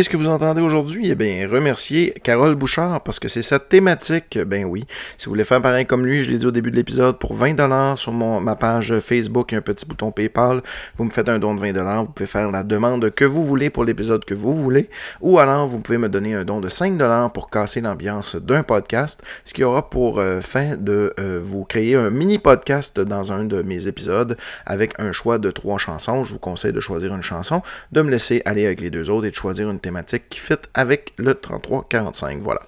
Ce 0.01 0.09
que 0.09 0.17
vous 0.17 0.29
entendez 0.29 0.63
aujourd'hui? 0.63 1.11
Eh 1.11 1.15
bien, 1.15 1.47
remerciez 1.47 2.15
Carole 2.23 2.55
Bouchard 2.55 3.03
parce 3.03 3.21
que 3.21 3.29
c'est 3.29 3.43
sa 3.43 3.59
thématique. 3.59 4.39
Ben 4.47 4.65
oui. 4.65 4.87
Si 5.19 5.27
vous 5.27 5.33
voulez 5.33 5.45
faire 5.45 5.61
pareil 5.61 5.85
comme 5.85 6.07
lui, 6.07 6.25
je 6.25 6.31
l'ai 6.31 6.39
dit 6.39 6.47
au 6.47 6.51
début 6.51 6.71
de 6.71 6.77
l'épisode, 6.77 7.19
pour 7.19 7.39
20$ 7.39 7.97
sur 7.97 8.13
mon, 8.13 8.41
ma 8.41 8.57
page 8.57 8.99
Facebook, 9.01 9.53
il 9.53 9.55
y 9.55 9.57
a 9.57 9.59
un 9.59 9.63
petit 9.63 9.85
bouton 9.85 10.11
PayPal. 10.11 10.63
Vous 10.97 11.05
me 11.05 11.11
faites 11.11 11.29
un 11.29 11.39
don 11.39 11.55
de 11.55 11.61
20$. 11.61 11.99
Vous 11.99 12.13
pouvez 12.13 12.27
faire 12.27 12.51
la 12.51 12.63
demande 12.63 13.11
que 13.11 13.27
vous 13.27 13.45
voulez 13.45 13.69
pour 13.69 13.85
l'épisode 13.85 14.25
que 14.25 14.35
vous 14.35 14.55
voulez. 14.55 14.89
Ou 15.21 15.39
alors, 15.39 15.67
vous 15.67 15.79
pouvez 15.79 15.99
me 15.99 16.09
donner 16.09 16.35
un 16.35 16.45
don 16.45 16.61
de 16.61 16.71
5$ 16.71 17.33
pour 17.33 17.51
casser 17.51 17.83
l'ambiance 17.83 18.37
d'un 18.37 18.63
podcast, 18.63 19.23
ce 19.45 19.53
qui 19.53 19.63
aura 19.63 19.91
pour 19.91 20.19
euh, 20.19 20.41
fin 20.41 20.77
de 20.77 21.13
euh, 21.21 21.41
vous 21.45 21.65
créer 21.65 21.97
un 21.97 22.09
mini 22.09 22.39
podcast 22.39 22.99
dans 22.99 23.31
un 23.33 23.45
de 23.45 23.61
mes 23.63 23.87
épisodes 23.89 24.39
avec 24.65 24.95
un 24.99 25.13
choix 25.13 25.39
de 25.39 25.51
trois 25.51 25.79
chansons. 25.79 26.25
Je 26.25 26.33
vous 26.33 26.39
conseille 26.39 26.73
de 26.73 26.81
choisir 26.81 27.15
une 27.15 27.23
chanson, 27.23 27.63
de 27.93 28.01
me 28.01 28.11
laisser 28.11 28.41
aller 28.47 28.65
avec 28.65 28.81
les 28.81 28.91
deux 28.91 29.11
autres 29.11 29.27
et 29.27 29.31
de 29.31 29.35
choisir 29.35 29.71
une 29.71 29.82
thématique 29.83 30.29
qui 30.31 30.39
fit 30.41 30.55
avec 30.75 31.13
le 31.19 31.35
33-45. 31.35 32.39
Voilà. 32.41 32.61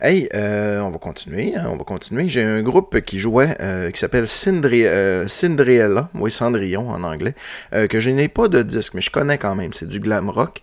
Hey, 0.00 0.28
euh, 0.34 0.80
on 0.80 0.90
va 0.90 0.98
continuer. 0.98 1.54
Hein, 1.56 1.68
on 1.70 1.76
va 1.76 1.84
continuer. 1.84 2.28
J'ai 2.28 2.42
un 2.42 2.62
groupe 2.62 3.00
qui 3.02 3.18
jouait 3.18 3.56
qui 3.92 4.00
s'appelle 4.00 4.26
Cindriella, 4.26 6.08
oui, 6.14 6.30
Cendrillon 6.30 6.90
en 6.90 7.02
anglais, 7.02 7.34
que 7.70 8.00
je 8.00 8.10
n'ai 8.10 8.28
pas 8.28 8.48
de 8.48 8.62
disque, 8.62 8.94
mais 8.94 9.00
je 9.00 9.10
connais 9.10 9.38
quand 9.38 9.54
même. 9.54 9.72
C'est 9.72 9.88
du 9.88 10.00
glam 10.00 10.30
rock 10.30 10.60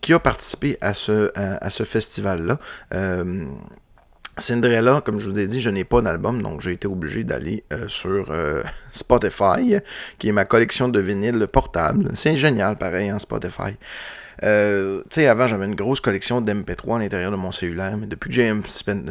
qui 0.00 0.12
a 0.12 0.18
participé 0.18 0.78
à 0.80 0.94
ce, 0.94 1.30
à, 1.36 1.70
ce 1.70 1.82
festival-là. 1.82 2.58
Cinderella, 4.36 5.00
comme 5.04 5.20
je 5.20 5.28
vous 5.28 5.38
ai 5.38 5.46
dit, 5.46 5.60
je 5.60 5.70
n'ai 5.70 5.84
pas 5.84 6.00
d'album, 6.00 6.42
donc 6.42 6.60
j'ai 6.60 6.72
été 6.72 6.88
obligé 6.88 7.22
d'aller 7.22 7.64
euh, 7.72 7.86
sur 7.88 8.30
euh, 8.30 8.62
Spotify, 8.92 9.76
qui 10.18 10.28
est 10.28 10.32
ma 10.32 10.44
collection 10.44 10.88
de 10.88 11.00
vinyles 11.00 11.46
portables. 11.46 12.10
C'est 12.14 12.36
génial, 12.36 12.76
pareil, 12.76 13.12
en 13.12 13.16
hein, 13.16 13.18
Spotify. 13.18 13.76
Euh, 14.42 15.02
tu 15.10 15.20
sais, 15.20 15.26
avant, 15.26 15.46
j'avais 15.46 15.66
une 15.66 15.74
grosse 15.74 16.00
collection 16.00 16.40
d'MP3 16.40 16.96
à 16.96 16.98
l'intérieur 16.98 17.30
de 17.30 17.36
mon 17.36 17.52
cellulaire, 17.52 17.96
mais 17.96 18.06
depuis 18.06 18.30
que 18.30 18.34
j'ai 18.34 18.52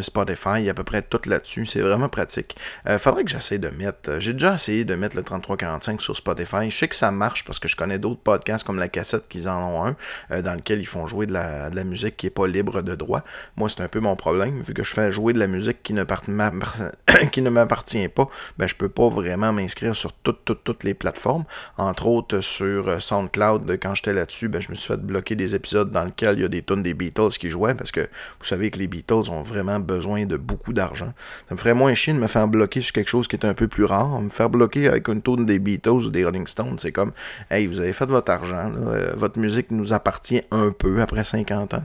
Spotify, 0.02 0.58
il 0.58 0.66
y 0.66 0.68
a 0.68 0.72
à 0.72 0.74
peu 0.74 0.84
près 0.84 1.02
tout 1.02 1.22
là-dessus. 1.26 1.66
C'est 1.66 1.82
vraiment 1.82 2.10
pratique. 2.10 2.56
Euh, 2.88 2.98
faudrait 2.98 3.24
que 3.24 3.32
j'essaie 3.32 3.60
de 3.60 3.70
mettre. 3.70 4.12
Euh, 4.12 4.20
j'ai 4.20 4.34
déjà 4.34 4.56
essayé 4.56 4.86
de 4.86 4.96
mettre 4.96 5.16
le 5.16 5.24
3345 5.24 6.02
sur 6.02 6.18
Spotify. 6.18 6.70
Je 6.70 6.78
sais 6.78 6.88
que 6.88 6.96
ça 6.96 7.12
marche 7.12 7.46
parce 7.46 7.60
que 7.60 7.68
je 7.68 7.76
connais 7.76 8.00
d'autres 8.00 8.22
podcasts 8.22 8.66
comme 8.66 8.80
La 8.80 8.88
Cassette 8.88 9.28
qui 9.28 9.48
en 9.48 9.70
ont 9.70 9.86
un, 9.86 10.42
dans 10.42 10.54
lequel 10.54 10.80
ils 10.80 10.88
font 10.88 11.08
jouer 11.08 11.26
de 11.26 11.34
la, 11.34 11.70
musique 11.84 12.18
qui 12.18 12.28
n'est 12.28 12.32
pas 12.32 12.48
libre 12.48 12.82
de 12.82 12.96
droit. 12.96 13.24
Moi, 13.58 13.70
c'est 13.70 13.82
un 13.82 13.88
peu 13.88 14.00
mon 14.00 14.16
problème, 14.16 14.62
vu 14.62 14.74
que 14.74 14.84
je 14.84 14.94
fais 14.94 15.12
jouer 15.12 15.34
de 15.34 15.40
la 15.40 15.48
musique 15.48 15.84
qui 15.84 15.94
ne, 15.94 16.04
qui 17.32 17.42
ne 17.42 17.50
m'appartient 17.50 18.08
pas, 18.08 18.30
ben, 18.58 18.68
je 18.68 18.76
peux 18.76 18.88
pas 18.88 19.10
vraiment 19.10 19.52
m'inscrire 19.52 19.96
sur 19.96 20.14
toutes, 20.14 20.46
toutes, 20.46 20.64
toutes 20.64 20.84
les 20.84 20.94
plateformes. 20.94 21.44
Entre 21.78 22.08
autres, 22.08 22.40
sur 22.40 23.02
SoundCloud, 23.02 23.78
quand 23.82 23.96
j'étais 23.96 24.14
là-dessus, 24.14 24.48
ben, 24.48 24.62
je 24.62 24.70
me 24.70 24.76
suis 24.76 24.88
fait 24.88 25.02
bloquer 25.14 25.36
des 25.36 25.54
épisodes 25.54 25.92
dans 25.92 26.06
lesquels 26.06 26.38
il 26.38 26.42
y 26.42 26.46
a 26.46 26.48
des 26.48 26.64
tonnes 26.64 26.82
des 26.82 26.96
Beatles 26.96 27.38
qui 27.40 27.50
jouaient 27.50 27.76
parce 27.76 27.92
que 27.92 28.02
vous 28.02 28.46
savez 28.46 28.72
que 28.72 28.80
les 28.80 28.88
Beatles 28.88 29.30
ont 29.30 29.44
vraiment 29.44 29.80
besoin 29.80 30.26
de 30.26 30.38
beaucoup 30.38 30.74
d'argent. 30.74 31.14
Ça 31.48 31.56
me 31.56 31.60
ferait 31.60 31.76
moins 31.76 31.94
chier 31.94 32.14
de 32.14 32.18
me 32.20 32.28
faire 32.28 32.48
bloquer 32.48 32.82
sur 32.82 32.94
quelque 32.94 33.10
chose 33.10 33.28
qui 33.28 33.36
est 33.36 33.46
un 33.46 33.54
peu 33.54 33.68
plus 33.68 33.86
rare. 33.86 34.20
Me 34.22 34.30
faire 34.30 34.50
bloquer 34.50 34.88
avec 34.88 35.08
une 35.08 35.22
tonne 35.22 35.46
des 35.46 35.60
Beatles 35.60 35.90
ou 36.08 36.10
des 36.10 36.26
Rolling 36.26 36.48
Stones, 36.48 36.78
c'est 36.80 36.92
comme 36.92 37.12
Hey, 37.52 37.68
vous 37.68 37.80
avez 37.80 37.94
fait 37.94 38.06
votre 38.08 38.32
argent, 38.32 38.72
euh, 38.76 39.14
votre 39.16 39.40
musique 39.40 39.70
nous 39.70 39.94
appartient 39.94 40.42
un 40.52 40.72
peu 40.72 41.02
après 41.02 41.24
50 41.24 41.74
ans. 41.76 41.84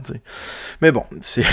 Mais 0.81 0.91
bon, 0.91 1.03
c'est 1.21 1.45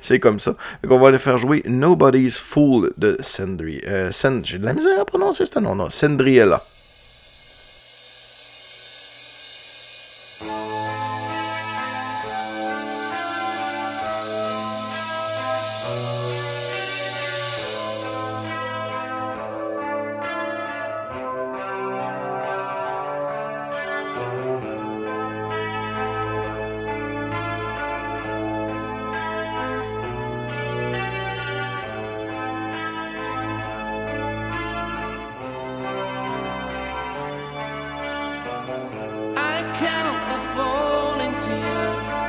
c'est 0.00 0.20
comme 0.20 0.38
ça. 0.38 0.54
On 0.88 0.98
va 0.98 1.08
aller 1.08 1.18
faire 1.18 1.38
jouer 1.38 1.62
Nobody's 1.66 2.38
Fool 2.38 2.92
de 2.96 3.16
Sendry. 3.20 3.80
Euh, 3.86 4.10
J'ai 4.44 4.58
de 4.58 4.64
la 4.64 4.74
misère 4.74 5.00
à 5.00 5.04
prononcer 5.04 5.44
ce 5.46 5.58
nom-là. 5.58 5.88
Sendriella. 5.90 6.64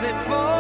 before 0.04 0.53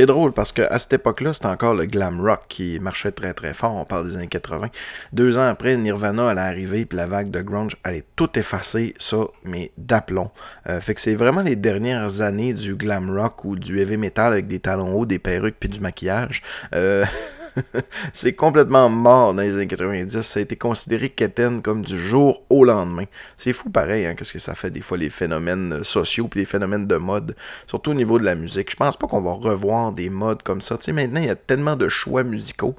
C'est 0.00 0.06
drôle 0.06 0.32
parce 0.32 0.50
qu'à 0.52 0.78
cette 0.78 0.94
époque-là, 0.94 1.34
c'était 1.34 1.48
encore 1.48 1.74
le 1.74 1.84
glam 1.84 2.22
rock 2.22 2.44
qui 2.48 2.80
marchait 2.80 3.12
très 3.12 3.34
très 3.34 3.52
fort. 3.52 3.76
On 3.76 3.84
parle 3.84 4.06
des 4.06 4.16
années 4.16 4.28
80. 4.28 4.70
Deux 5.12 5.36
ans 5.36 5.46
après, 5.46 5.76
Nirvana 5.76 6.30
allait 6.30 6.40
arriver, 6.40 6.86
puis 6.86 6.96
la 6.96 7.06
vague 7.06 7.28
de 7.28 7.42
grunge 7.42 7.76
allait 7.84 8.06
tout 8.16 8.30
effacer, 8.38 8.94
ça, 8.98 9.18
mais 9.44 9.72
d'aplomb. 9.76 10.30
Euh, 10.70 10.80
fait 10.80 10.94
que 10.94 11.02
c'est 11.02 11.14
vraiment 11.14 11.42
les 11.42 11.54
dernières 11.54 12.22
années 12.22 12.54
du 12.54 12.76
glam 12.76 13.10
rock 13.14 13.44
ou 13.44 13.56
du 13.56 13.78
heavy 13.78 13.98
metal 13.98 14.32
avec 14.32 14.46
des 14.46 14.58
talons 14.58 14.94
hauts, 14.94 15.04
des 15.04 15.18
perruques 15.18 15.56
puis 15.60 15.68
du 15.68 15.80
maquillage. 15.80 16.40
Euh, 16.74 17.04
c'est 18.12 18.32
complètement 18.32 18.88
mort 18.88 19.34
dans 19.34 19.42
les 19.42 19.54
années 19.54 19.66
90. 19.66 20.22
Ça 20.22 20.38
a 20.38 20.42
été 20.42 20.56
considéré 20.56 21.08
quétaine 21.10 21.62
comme 21.62 21.84
du 21.84 21.98
jour 21.98 22.42
au 22.50 22.64
lendemain. 22.64 23.04
C'est 23.36 23.52
fou 23.52 23.70
pareil, 23.70 24.06
hein, 24.06 24.14
qu'est-ce 24.14 24.32
que 24.32 24.38
ça 24.38 24.54
fait 24.54 24.70
des 24.70 24.80
fois 24.80 24.98
les 24.98 25.10
phénomènes 25.10 25.74
euh, 25.74 25.82
sociaux 25.82 26.28
puis 26.28 26.40
les 26.40 26.46
phénomènes 26.46 26.86
de 26.86 26.96
mode, 26.96 27.36
surtout 27.66 27.90
au 27.90 27.94
niveau 27.94 28.18
de 28.18 28.24
la 28.24 28.34
musique. 28.34 28.70
Je 28.70 28.76
pense 28.76 28.96
pas 28.96 29.06
qu'on 29.06 29.20
va 29.20 29.32
revoir 29.32 29.92
des 29.92 30.10
modes 30.10 30.42
comme 30.42 30.60
ça. 30.60 30.78
Maintenant, 30.88 31.20
il 31.20 31.26
y 31.26 31.30
a 31.30 31.36
tellement 31.36 31.76
de 31.76 31.88
choix 31.88 32.24
musicaux. 32.24 32.74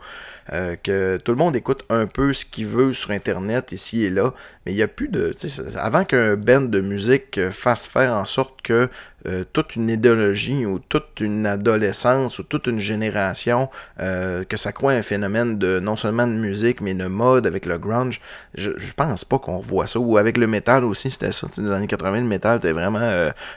Euh, 0.53 0.75
que 0.75 1.17
tout 1.17 1.31
le 1.31 1.37
monde 1.37 1.55
écoute 1.55 1.83
un 1.89 2.07
peu 2.07 2.33
ce 2.33 2.45
qu'il 2.45 2.67
veut 2.67 2.93
sur 2.93 3.11
Internet, 3.11 3.71
ici 3.71 4.03
et 4.03 4.09
là, 4.09 4.33
mais 4.65 4.73
il 4.73 4.75
n'y 4.75 4.81
a 4.81 4.87
plus 4.87 5.07
de... 5.07 5.33
Avant 5.77 6.03
qu'un 6.03 6.35
band 6.35 6.61
de 6.61 6.81
musique 6.81 7.37
euh, 7.37 7.51
fasse 7.51 7.87
faire 7.87 8.13
en 8.13 8.25
sorte 8.25 8.61
que 8.61 8.89
euh, 9.27 9.43
toute 9.53 9.75
une 9.75 9.89
idéologie 9.89 10.65
ou 10.65 10.79
toute 10.79 11.19
une 11.19 11.45
adolescence 11.45 12.39
ou 12.39 12.43
toute 12.43 12.67
une 12.67 12.79
génération, 12.79 13.69
que 13.99 14.57
ça 14.57 14.71
croit 14.71 14.93
un 14.93 15.03
phénomène 15.03 15.59
de 15.59 15.79
non 15.79 15.95
seulement 15.95 16.25
de 16.25 16.33
musique, 16.33 16.81
mais 16.81 16.95
de 16.95 17.05
mode 17.05 17.45
avec 17.45 17.67
le 17.67 17.77
grunge, 17.77 18.19
je, 18.55 18.71
je 18.77 18.93
pense 18.93 19.23
pas 19.23 19.37
qu'on 19.37 19.59
revoit 19.59 19.85
ça. 19.85 19.99
Ou 19.99 20.17
avec 20.17 20.37
le 20.37 20.47
métal 20.47 20.83
aussi, 20.83 21.11
c'était 21.11 21.31
ça. 21.31 21.47
Dans 21.55 21.63
les 21.63 21.71
années 21.71 21.87
80, 21.87 22.21
le 22.21 22.25
métal 22.25 22.57
était 22.57 22.71
vraiment 22.71 23.07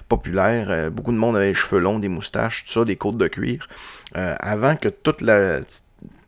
populaire. 0.08 0.90
beaucoup 0.90 1.12
de 1.12 1.16
monde 1.16 1.36
avait 1.36 1.48
les 1.48 1.54
cheveux 1.54 1.80
longs, 1.80 1.98
des 1.98 2.08
moustaches, 2.08 2.64
tout 2.66 2.72
ça, 2.72 2.84
des 2.84 2.96
côtes 2.96 3.16
de 3.16 3.28
cuir. 3.28 3.66
avant 4.14 4.76
que 4.76 4.90
toute 4.90 5.22
la 5.22 5.60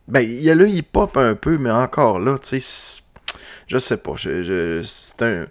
ben, 0.07 0.21
il 0.21 0.41
y 0.41 0.49
a 0.49 0.55
le 0.55 0.69
hip-hop 0.69 1.17
un 1.17 1.35
peu, 1.35 1.57
mais 1.57 1.71
encore 1.71 2.19
là, 2.19 2.37
tu 2.39 2.59
sais, 2.59 3.01
je 3.67 3.77
sais 3.77 3.97
pas. 3.97 4.13
c'est 4.17 5.21
un 5.21 5.45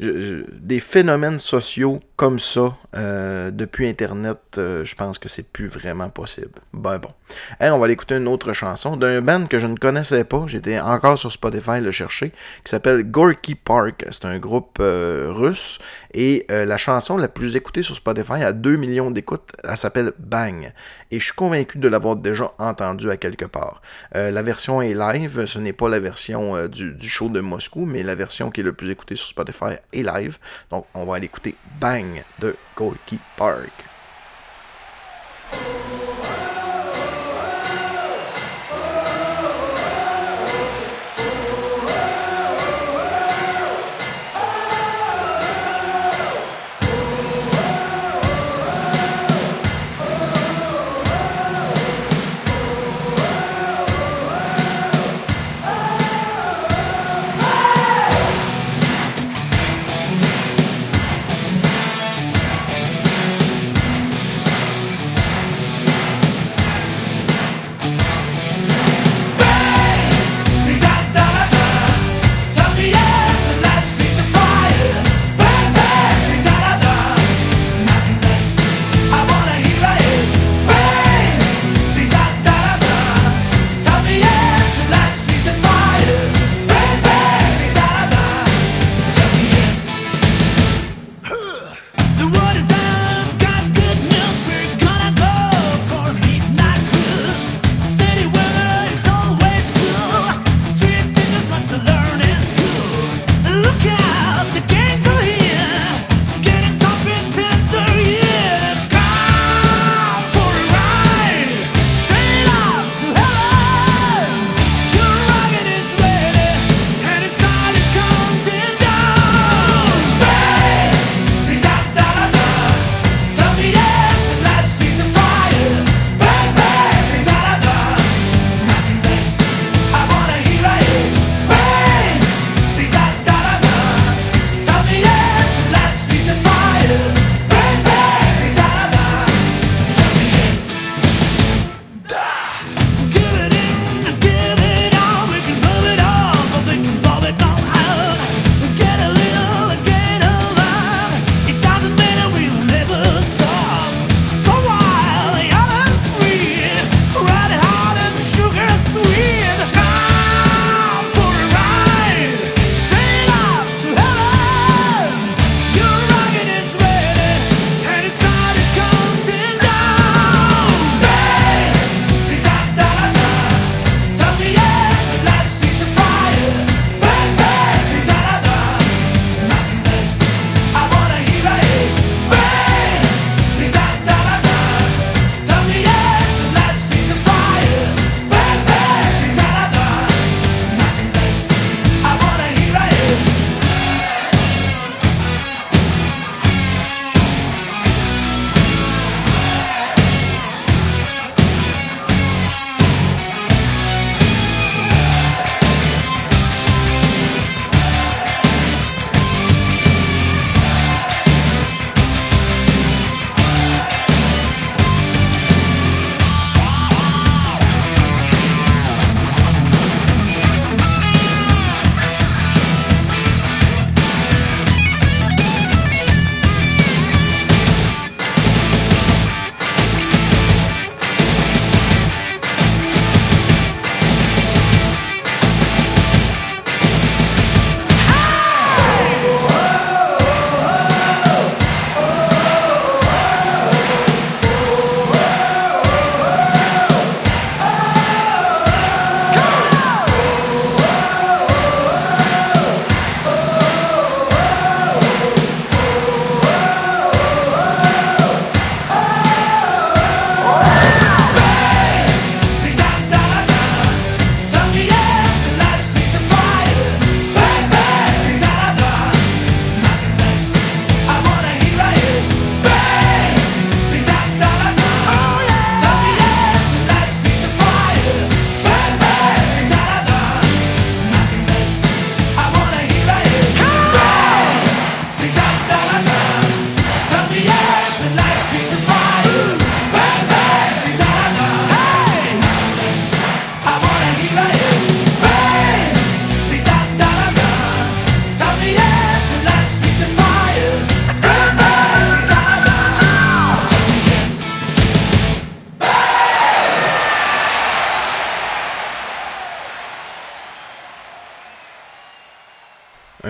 des 0.00 0.80
phénomènes 0.80 1.38
sociaux 1.38 2.00
comme 2.16 2.38
ça 2.38 2.76
euh, 2.96 3.50
depuis 3.50 3.86
Internet, 3.88 4.38
euh, 4.56 4.84
je 4.84 4.94
pense 4.94 5.18
que 5.18 5.28
c'est 5.28 5.42
plus 5.42 5.68
vraiment 5.68 6.08
possible. 6.08 6.60
Ben 6.72 6.98
bon. 6.98 7.12
On 7.60 7.78
va 7.78 7.84
aller 7.84 7.94
écouter 7.94 8.16
une 8.16 8.28
autre 8.28 8.52
chanson 8.52 8.96
d'un 8.96 9.20
band 9.20 9.46
que 9.46 9.58
je 9.58 9.66
ne 9.66 9.76
connaissais 9.76 10.24
pas. 10.24 10.44
J'étais 10.46 10.78
encore 10.80 11.18
sur 11.18 11.32
Spotify 11.32 11.80
le 11.80 11.90
chercher, 11.90 12.30
qui 12.64 12.70
s'appelle 12.70 13.04
Gorky 13.04 13.54
Park. 13.54 14.04
C'est 14.10 14.24
un 14.24 14.38
groupe 14.38 14.78
euh, 14.80 15.28
russe. 15.30 15.78
Et 16.12 16.46
la 16.48 16.76
chanson 16.76 17.16
la 17.16 17.28
plus 17.28 17.54
écoutée 17.54 17.84
sur 17.84 17.94
Spotify 17.94 18.42
a 18.42 18.52
2 18.52 18.76
millions 18.76 19.12
d'écoutes. 19.12 19.52
Elle 19.62 19.76
s'appelle 19.76 20.12
Bang. 20.18 20.72
Et 21.12 21.20
je 21.20 21.24
suis 21.24 21.34
convaincu 21.34 21.78
de 21.78 21.86
l'avoir 21.86 22.16
déjà 22.16 22.50
entendue 22.58 23.10
à 23.10 23.16
quelque 23.16 23.44
part. 23.44 23.80
la 24.12 24.42
version 24.42 24.82
est 24.82 24.94
live. 24.94 25.46
Ce 25.46 25.58
n'est 25.60 25.72
pas 25.72 25.88
la 25.88 26.00
version 26.00 26.66
du, 26.66 27.08
show 27.08 27.28
de 27.28 27.40
Moscou, 27.40 27.86
mais 27.86 28.02
la 28.02 28.16
version 28.16 28.50
qui 28.50 28.60
est 28.60 28.64
le 28.64 28.72
plus 28.72 28.90
écoutée 28.90 29.14
sur 29.14 29.28
Spotify 29.28 29.76
et 29.92 30.02
live. 30.02 30.38
Donc, 30.70 30.86
on 30.94 31.04
va 31.04 31.16
aller 31.16 31.26
écouter 31.26 31.54
Bang 31.80 32.24
de 32.40 32.56
Gorky 32.76 33.20
Park. 33.36 33.89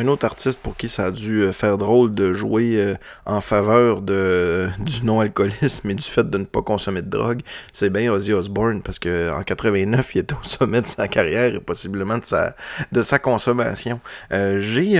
Un 0.01 0.09
autre 0.09 0.25
artiste 0.25 0.63
pour 0.63 0.79
qui 0.79 0.89
ça 0.89 1.07
a 1.07 1.11
dû 1.11 1.43
euh, 1.43 1.53
faire 1.53 1.77
drôle 1.77 2.15
de 2.15 2.33
jouer 2.33 2.77
euh, 2.77 2.95
en 3.27 3.43
faveur 3.43 4.01
de, 4.01 4.71
du 4.79 5.05
non-alcoolisme 5.05 5.91
et 5.91 5.95
du 5.95 6.03
fait 6.03 6.29
de 6.31 6.39
ne 6.39 6.45
pas 6.45 6.63
consommer 6.63 7.03
de 7.03 7.11
drogue, 7.11 7.41
c'est 7.75 7.91
bien 7.91 8.11
Ozzy 8.11 8.33
Osbourne 8.33 8.81
parce 8.81 8.99
que 8.99 9.31
en 9.31 9.43
89, 9.43 10.15
il 10.15 10.21
était 10.21 10.35
au 10.35 10.43
sommet 10.43 10.81
de 10.81 10.87
sa 10.87 11.07
carrière 11.07 11.55
et 11.55 11.61
possiblement 11.61 12.17
de 12.17 12.25
sa, 12.25 12.57
de 12.93 13.03
sa 13.03 13.19
consommation. 13.19 14.01
Euh, 14.33 14.63
j'ai 14.63 14.99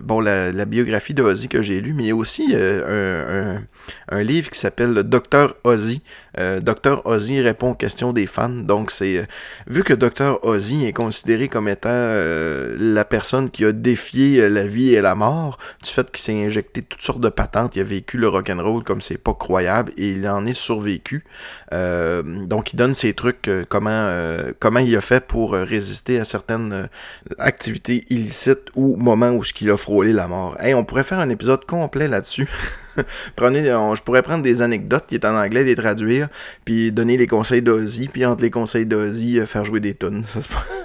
bon 0.00 0.20
la, 0.20 0.64
biographie 0.64 1.14
de 1.14 1.24
Ozzy 1.24 1.48
que 1.48 1.60
j'ai 1.60 1.80
lu, 1.80 1.92
mais 1.92 2.04
il 2.04 2.08
y 2.08 2.12
a 2.12 2.16
aussi 2.16 2.54
un, 2.54 3.62
un, 4.10 4.22
livre 4.22 4.50
qui 4.50 4.60
s'appelle 4.60 4.92
Le 4.92 5.02
Docteur 5.02 5.56
Ozzy. 5.64 6.02
Docteur 6.36 7.06
Ozzy 7.06 7.40
répond 7.40 7.70
aux 7.70 7.74
questions 7.74 8.12
des 8.12 8.26
fans. 8.26 8.48
Donc 8.48 8.90
c'est 8.90 9.26
vu 9.66 9.84
que 9.84 9.92
Docteur 9.92 10.44
Ozzy 10.44 10.86
est 10.86 10.92
considéré 10.92 11.48
comme 11.48 11.68
étant 11.68 11.88
la 11.90 13.04
personne 13.04 13.50
qui 13.50 13.64
a 13.64 13.72
défié 13.72 14.40
euh, 14.40 14.48
la 14.48 14.66
vie 14.66 14.94
et 14.94 15.00
la 15.00 15.14
mort 15.14 15.58
du 15.82 15.90
fait 15.90 16.10
qu'il 16.10 16.20
s'est 16.20 16.44
injecté 16.44 16.82
toutes 16.82 17.02
sortes 17.02 17.20
de 17.20 17.28
patentes. 17.28 17.76
Il 17.76 17.80
a 17.80 17.84
vécu 17.84 18.18
le 18.18 18.28
rock'n'roll 18.28 18.84
comme 18.84 19.00
c'est 19.00 19.18
pas 19.18 19.34
croyable 19.34 19.92
et 19.96 20.10
il 20.10 20.28
en 20.28 20.44
est 20.46 20.52
survécu. 20.52 21.24
Euh, 21.72 22.22
donc 22.22 22.72
il 22.72 22.76
donne 22.76 22.94
ses 22.94 23.14
trucs, 23.14 23.48
euh, 23.48 23.64
comment, 23.68 24.08
comment 24.58 24.80
il 24.80 24.94
a 24.96 25.00
fait 25.00 25.24
pour 25.26 25.52
résister 25.52 26.18
à 26.18 26.24
certaines 26.24 26.88
activités 27.38 28.04
illicites 28.10 28.70
ou 28.74 28.96
moments 28.96 29.30
où 29.30 29.42
il 29.60 29.70
a 29.70 29.76
frôlé 29.76 30.12
la 30.12 30.28
mort. 30.28 30.56
Hey, 30.60 30.74
on 30.74 30.84
pourrait 30.84 31.04
faire 31.04 31.20
un 31.20 31.30
épisode 31.30 31.64
complet 31.64 32.08
là-dessus. 32.08 32.48
Prenez, 33.36 33.64
je 33.64 34.02
pourrais 34.02 34.22
prendre 34.22 34.42
des 34.42 34.62
anecdotes 34.62 35.04
qui 35.06 35.14
est 35.14 35.24
en 35.24 35.36
anglais, 35.36 35.62
les 35.62 35.74
traduire, 35.74 36.28
puis 36.64 36.92
donner 36.92 37.16
les 37.16 37.26
conseils 37.26 37.62
d'Ozzy, 37.62 38.08
puis 38.08 38.24
entre 38.24 38.42
les 38.42 38.50
conseils 38.50 38.86
d'Ozzy, 38.86 39.38
euh, 39.38 39.46
faire 39.46 39.64
jouer 39.64 39.80
des 39.80 39.94
tunes. 39.94 40.22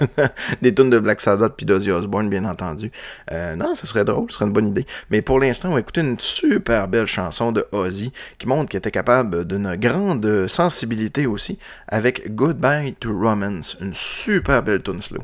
des 0.62 0.74
tunes 0.74 0.90
de 0.90 1.00
Black 1.00 1.22
Sabbath 1.22 1.54
puis 1.56 1.66
d'Ozzy 1.66 1.92
Osbourne, 1.92 2.30
bien 2.30 2.46
entendu. 2.46 2.92
Euh, 3.32 3.56
non, 3.56 3.76
ce 3.76 3.88
serait 3.88 4.06
drôle, 4.06 4.30
ce 4.30 4.36
serait 4.36 4.46
une 4.46 4.54
bonne 4.54 4.68
idée. 4.68 4.86
Mais 5.10 5.22
pour 5.22 5.40
l'instant, 5.40 5.70
on 5.70 5.74
va 5.74 5.80
écouter 5.80 6.02
une 6.02 6.20
super 6.20 6.88
belle 6.88 7.08
chanson 7.08 7.52
de 7.52 7.66
Ozzy 7.72 8.12
qui 8.38 8.48
montre 8.48 8.70
qu'il 8.70 8.78
était 8.78 8.92
capable 8.92 9.46
d'une 9.46 9.76
grande 9.76 10.48
sensibilité 10.48 11.26
aussi 11.26 11.60
avec 11.88 12.34
Goodbye 12.36 12.94
to 13.00 13.18
Romance, 13.18 13.78
une 13.82 13.94
super 13.94 14.64
belle 14.64 14.82
tune 14.82 15.02
slow. 15.02 15.22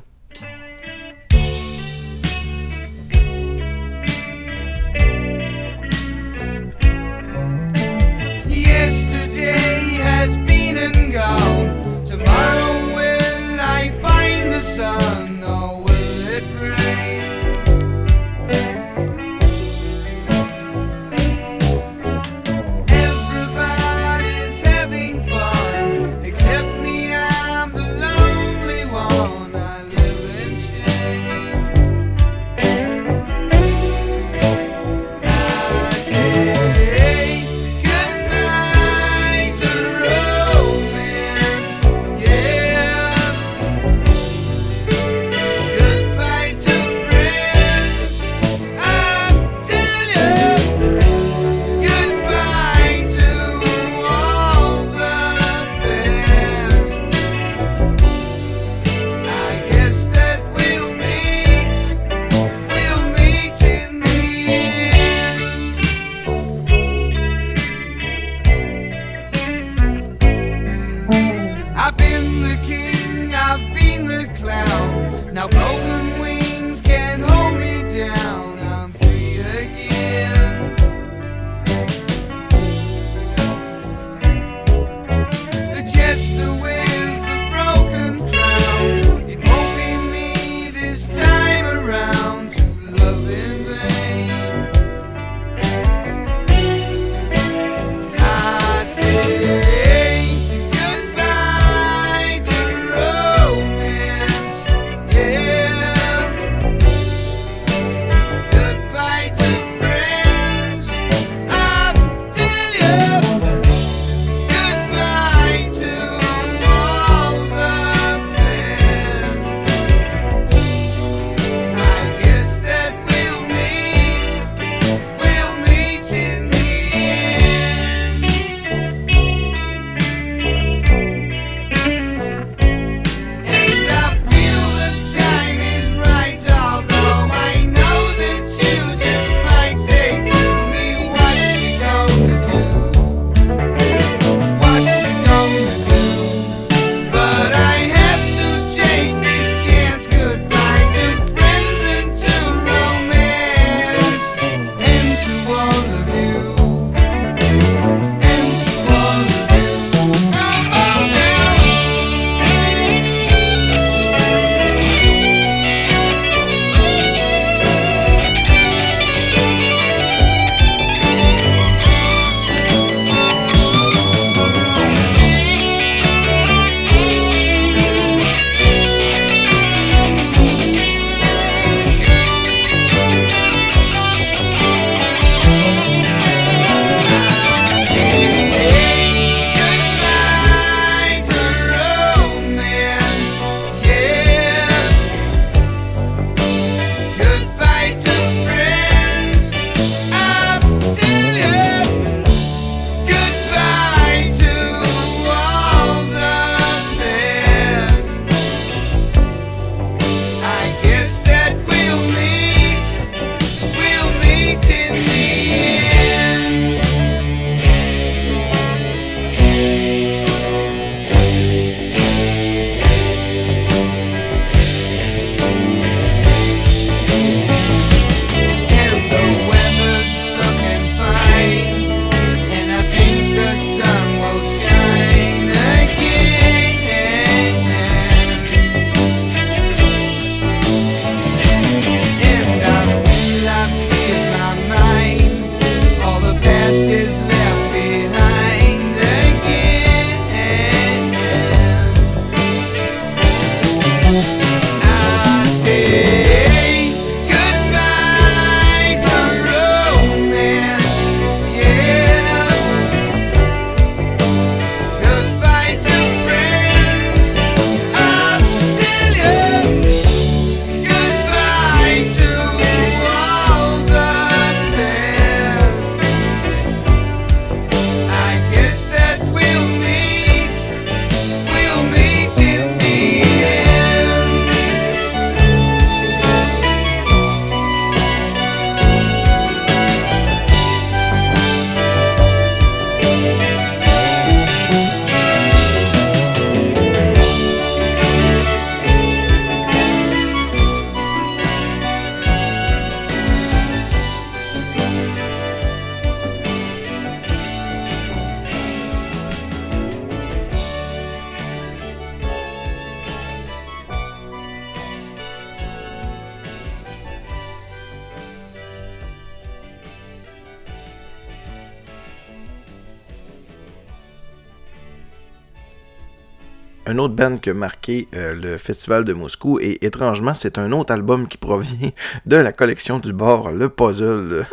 A 327.21 327.53
marqué 327.53 328.07
euh, 328.15 328.33
le 328.33 328.57
festival 328.57 329.05
de 329.05 329.13
Moscou. 329.13 329.59
Et 329.59 329.85
étrangement, 329.85 330.33
c'est 330.33 330.57
un 330.57 330.71
autre 330.71 330.91
album 330.91 331.27
qui 331.27 331.37
provient 331.37 331.91
de 332.25 332.35
la 332.35 332.51
collection 332.51 332.99
du 332.99 333.13
bord 333.13 333.51
Le 333.51 333.69
Puzzle 333.69 334.45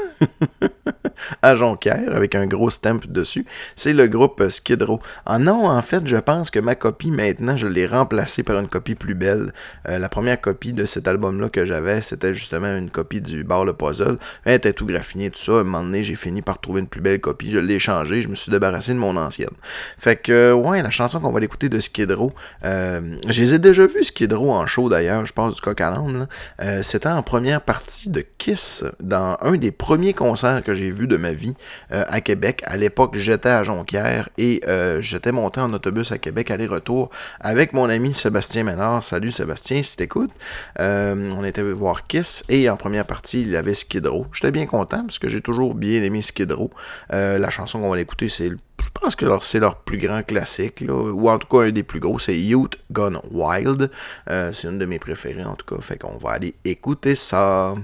à 1.42 1.54
Jonquière 1.54 2.14
avec 2.14 2.34
un 2.34 2.46
gros 2.46 2.70
stamp 2.70 3.00
dessus. 3.08 3.46
C'est 3.76 3.92
le 3.92 4.06
groupe 4.08 4.48
Skid 4.48 4.82
Row. 4.82 5.00
Ah 5.26 5.38
non, 5.38 5.66
en 5.66 5.82
fait, 5.82 6.06
je 6.06 6.16
pense 6.16 6.50
que 6.50 6.58
ma 6.58 6.74
copie 6.74 7.10
maintenant, 7.10 7.56
je 7.56 7.66
l'ai 7.66 7.86
remplacée 7.86 8.42
par 8.42 8.58
une 8.58 8.68
copie 8.68 8.94
plus 8.94 9.14
belle. 9.14 9.52
Euh, 9.88 9.98
la 9.98 10.08
première 10.08 10.40
copie 10.40 10.72
de 10.72 10.84
cet 10.84 11.08
album-là 11.08 11.48
que 11.48 11.64
j'avais, 11.64 12.00
c'était 12.00 12.34
justement 12.34 12.74
une 12.76 12.90
copie 12.90 13.20
du 13.20 13.44
bar 13.44 13.64
Le 13.64 13.72
Puzzle. 13.72 14.18
Elle 14.44 14.54
était 14.54 14.72
tout 14.72 14.86
graffinée, 14.86 15.30
tout 15.30 15.40
ça. 15.40 15.52
À 15.52 15.54
un 15.56 15.64
moment 15.64 15.82
donné, 15.82 16.02
j'ai 16.02 16.14
fini 16.14 16.42
par 16.42 16.60
trouver 16.60 16.80
une 16.80 16.88
plus 16.88 17.00
belle 17.00 17.20
copie. 17.20 17.50
Je 17.50 17.58
l'ai 17.58 17.78
changée, 17.78 18.22
je 18.22 18.28
me 18.28 18.34
suis 18.34 18.50
débarrassé 18.50 18.92
de 18.92 18.98
mon 18.98 19.16
ancienne. 19.16 19.48
Fait 19.98 20.16
que, 20.16 20.52
ouais, 20.52 20.82
la 20.82 20.90
chanson 20.90 21.20
qu'on 21.20 21.32
va 21.32 21.40
l'écouter 21.40 21.68
de 21.68 21.80
Skid 21.80 22.12
Row, 22.12 22.30
euh, 22.64 23.16
je 23.28 23.40
les 23.40 23.54
ai 23.54 23.58
déjà 23.58 23.86
vus 23.86 24.04
Skid 24.04 24.32
Row 24.32 24.52
en 24.52 24.66
show 24.66 24.88
d'ailleurs, 24.88 25.26
je 25.26 25.32
pense 25.32 25.54
du 25.54 25.60
coq 25.60 25.80
à. 25.80 25.88
Euh, 26.60 26.82
c'était 26.82 27.08
en 27.08 27.22
première 27.22 27.60
partie 27.60 28.08
de 28.10 28.22
Kiss 28.38 28.84
dans 29.00 29.36
un 29.40 29.56
des 29.56 29.70
premiers 29.70 30.14
concerts 30.14 30.62
que 30.62 30.74
j'ai 30.74 30.90
vu 30.90 31.06
de 31.08 31.16
ma 31.16 31.32
vie 31.32 31.54
euh, 31.92 32.04
à 32.06 32.20
Québec. 32.20 32.62
À 32.66 32.76
l'époque, 32.76 33.16
j'étais 33.16 33.48
à 33.48 33.64
Jonquière 33.64 34.28
et 34.38 34.60
euh, 34.68 35.00
j'étais 35.00 35.32
monté 35.32 35.60
en 35.60 35.72
autobus 35.72 36.12
à 36.12 36.18
Québec 36.18 36.50
aller-retour 36.50 37.10
avec 37.40 37.72
mon 37.72 37.88
ami 37.88 38.14
Sébastien 38.14 38.64
Ménard. 38.64 39.02
Salut 39.02 39.32
Sébastien, 39.32 39.82
si 39.82 39.96
t'écoutes. 39.96 40.32
on 40.78 41.44
était 41.44 41.62
voir 41.62 42.06
Kiss 42.06 42.44
et 42.48 42.68
en 42.70 42.76
première 42.76 43.06
partie, 43.06 43.42
il 43.42 43.56
avait 43.56 43.74
Skid 43.74 44.06
Row. 44.06 44.26
J'étais 44.32 44.50
bien 44.50 44.66
content 44.66 45.02
parce 45.04 45.18
que 45.18 45.28
j'ai 45.28 45.40
toujours 45.40 45.74
bien 45.74 46.02
aimé 46.02 46.22
Skid 46.22 46.52
Row. 46.52 46.70
la 47.10 47.50
chanson 47.50 47.80
qu'on 47.80 47.90
va 47.90 47.96
l'écouter, 47.96 48.28
c'est 48.28 48.50
je 48.88 49.00
pense 49.00 49.16
que 49.16 49.26
c'est 49.40 49.60
leur 49.60 49.76
plus 49.76 49.98
grand 49.98 50.22
classique, 50.22 50.84
ou 50.88 51.30
en 51.30 51.38
tout 51.38 51.46
cas 51.46 51.66
un 51.66 51.70
des 51.70 51.82
plus 51.82 52.00
gros, 52.00 52.18
c'est 52.18 52.38
Youth 52.38 52.78
Gone 52.90 53.20
Wild. 53.30 53.90
Euh, 54.30 54.52
c'est 54.52 54.68
une 54.68 54.78
de 54.78 54.86
mes 54.86 54.98
préférées 54.98 55.44
en 55.44 55.54
tout 55.54 55.66
cas, 55.74 55.80
fait 55.80 55.98
qu'on 55.98 56.16
va 56.16 56.30
aller 56.30 56.54
écouter 56.64 57.14
ça. 57.14 57.74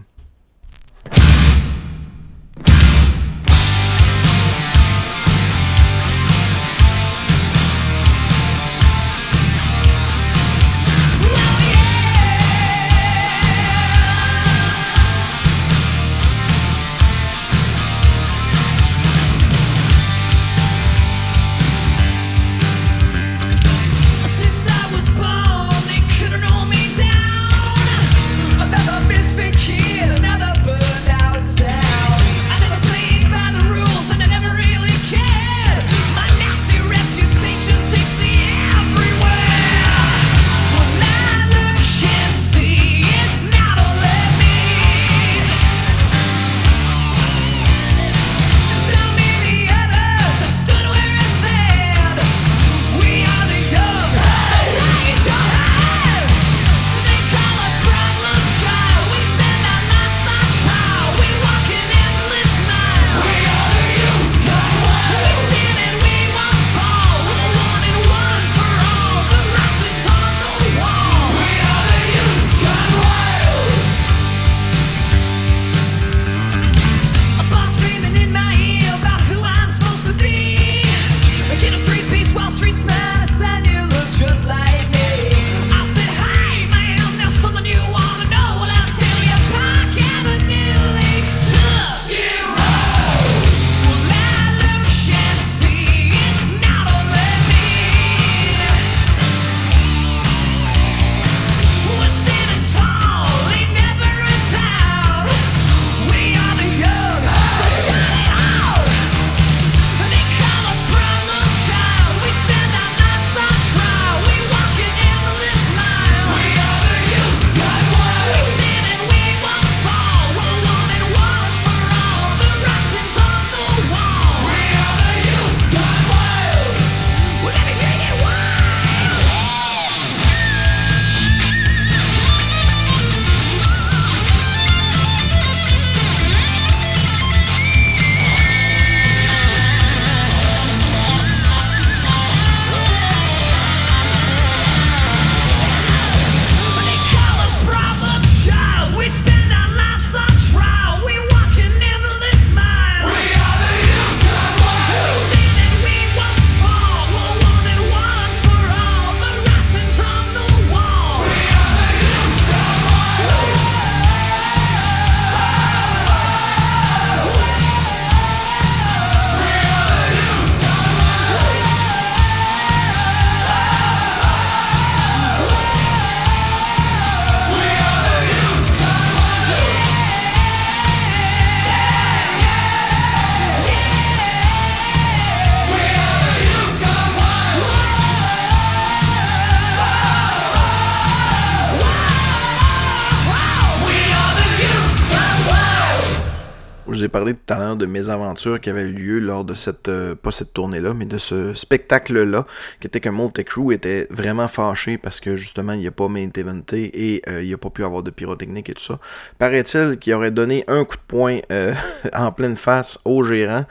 De 197.77 197.87
mes 197.87 198.09
aventures 198.11 198.61
qui 198.61 198.71
avaient 198.71 198.83
eu 198.83 198.93
lieu 198.93 199.19
lors 199.19 199.45
de 199.45 199.55
cette, 199.55 199.89
euh, 199.89 200.15
pas 200.15 200.31
cette 200.31 200.53
tournée-là, 200.53 200.95
mais 200.95 201.05
de 201.05 201.19
ce 201.19 201.55
spectacle-là, 201.55 202.47
qui 202.81 202.87
était 202.87 203.01
que 203.01 203.09
Multicrew 203.09 203.73
était 203.73 204.07
vraiment 204.11 204.49
fâché 204.49 204.99
parce 204.99 205.21
que 205.21 205.37
justement, 205.37 205.73
il 205.73 205.81
n'y 205.81 205.87
a 205.87 205.91
pas 205.91 206.09
main 206.09 206.29
et 206.73 207.23
euh, 207.29 207.43
il 207.43 207.49
n'y 207.49 207.55
a 207.55 207.59
pas 207.59 207.71
pu 207.71 207.85
avoir 207.85 208.03
de 208.03 208.11
pyrotechnique 208.11 208.71
et 208.71 208.75
tout 208.75 208.83
ça. 208.83 208.99
Paraît-il 209.39 209.99
qu'il 209.99 210.15
aurait 210.15 210.31
donné 210.31 210.65
un 210.69 210.85
coup 210.85 210.97
de 210.97 211.03
poing 211.07 211.39
euh, 211.53 211.75
en 212.13 212.33
pleine 212.33 212.57
face 212.57 212.99
au 213.05 213.23
gérant, 213.25 213.65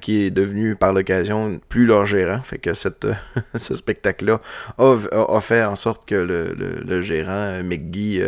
qui 0.00 0.22
est 0.22 0.30
devenu 0.30 0.76
par 0.76 0.92
l'occasion 0.92 1.60
plus 1.68 1.86
leur 1.86 2.06
gérant. 2.06 2.40
Fait 2.42 2.58
que 2.58 2.74
ce 2.74 3.74
spectacle-là 3.74 4.40
a, 4.78 5.40
fait 5.40 5.64
en 5.64 5.76
sorte 5.76 6.06
que 6.06 6.14
le, 6.14 6.54
le, 6.56 6.82
le 6.84 7.02
gérant, 7.02 7.62
McGee, 7.62 8.22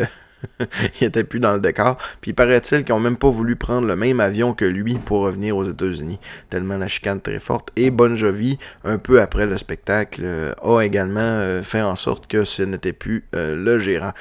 il 1.00 1.06
était 1.06 1.24
plus 1.24 1.40
dans 1.40 1.54
le 1.54 1.60
décor. 1.60 1.96
Puis 2.20 2.32
paraît-il 2.32 2.84
qu'ils 2.84 2.94
ont 2.94 3.00
même 3.00 3.16
pas 3.16 3.30
voulu 3.30 3.56
prendre 3.56 3.86
le 3.86 3.96
même 3.96 4.20
avion 4.20 4.54
que 4.54 4.64
lui 4.64 4.94
pour 4.94 5.22
revenir 5.22 5.56
aux 5.56 5.64
États-Unis, 5.64 6.18
tellement 6.50 6.76
la 6.76 6.88
chicane 6.88 7.20
très 7.20 7.38
forte. 7.38 7.70
Et 7.76 7.90
Bon 7.90 8.16
Jovi, 8.16 8.58
un 8.84 8.98
peu 8.98 9.20
après 9.20 9.46
le 9.46 9.56
spectacle, 9.56 10.22
euh, 10.24 10.52
a 10.62 10.82
également 10.82 11.20
euh, 11.20 11.62
fait 11.62 11.82
en 11.82 11.96
sorte 11.96 12.26
que 12.26 12.44
ce 12.44 12.62
n'était 12.62 12.92
plus 12.92 13.24
euh, 13.34 13.54
le 13.56 13.78
gérant. 13.78 14.12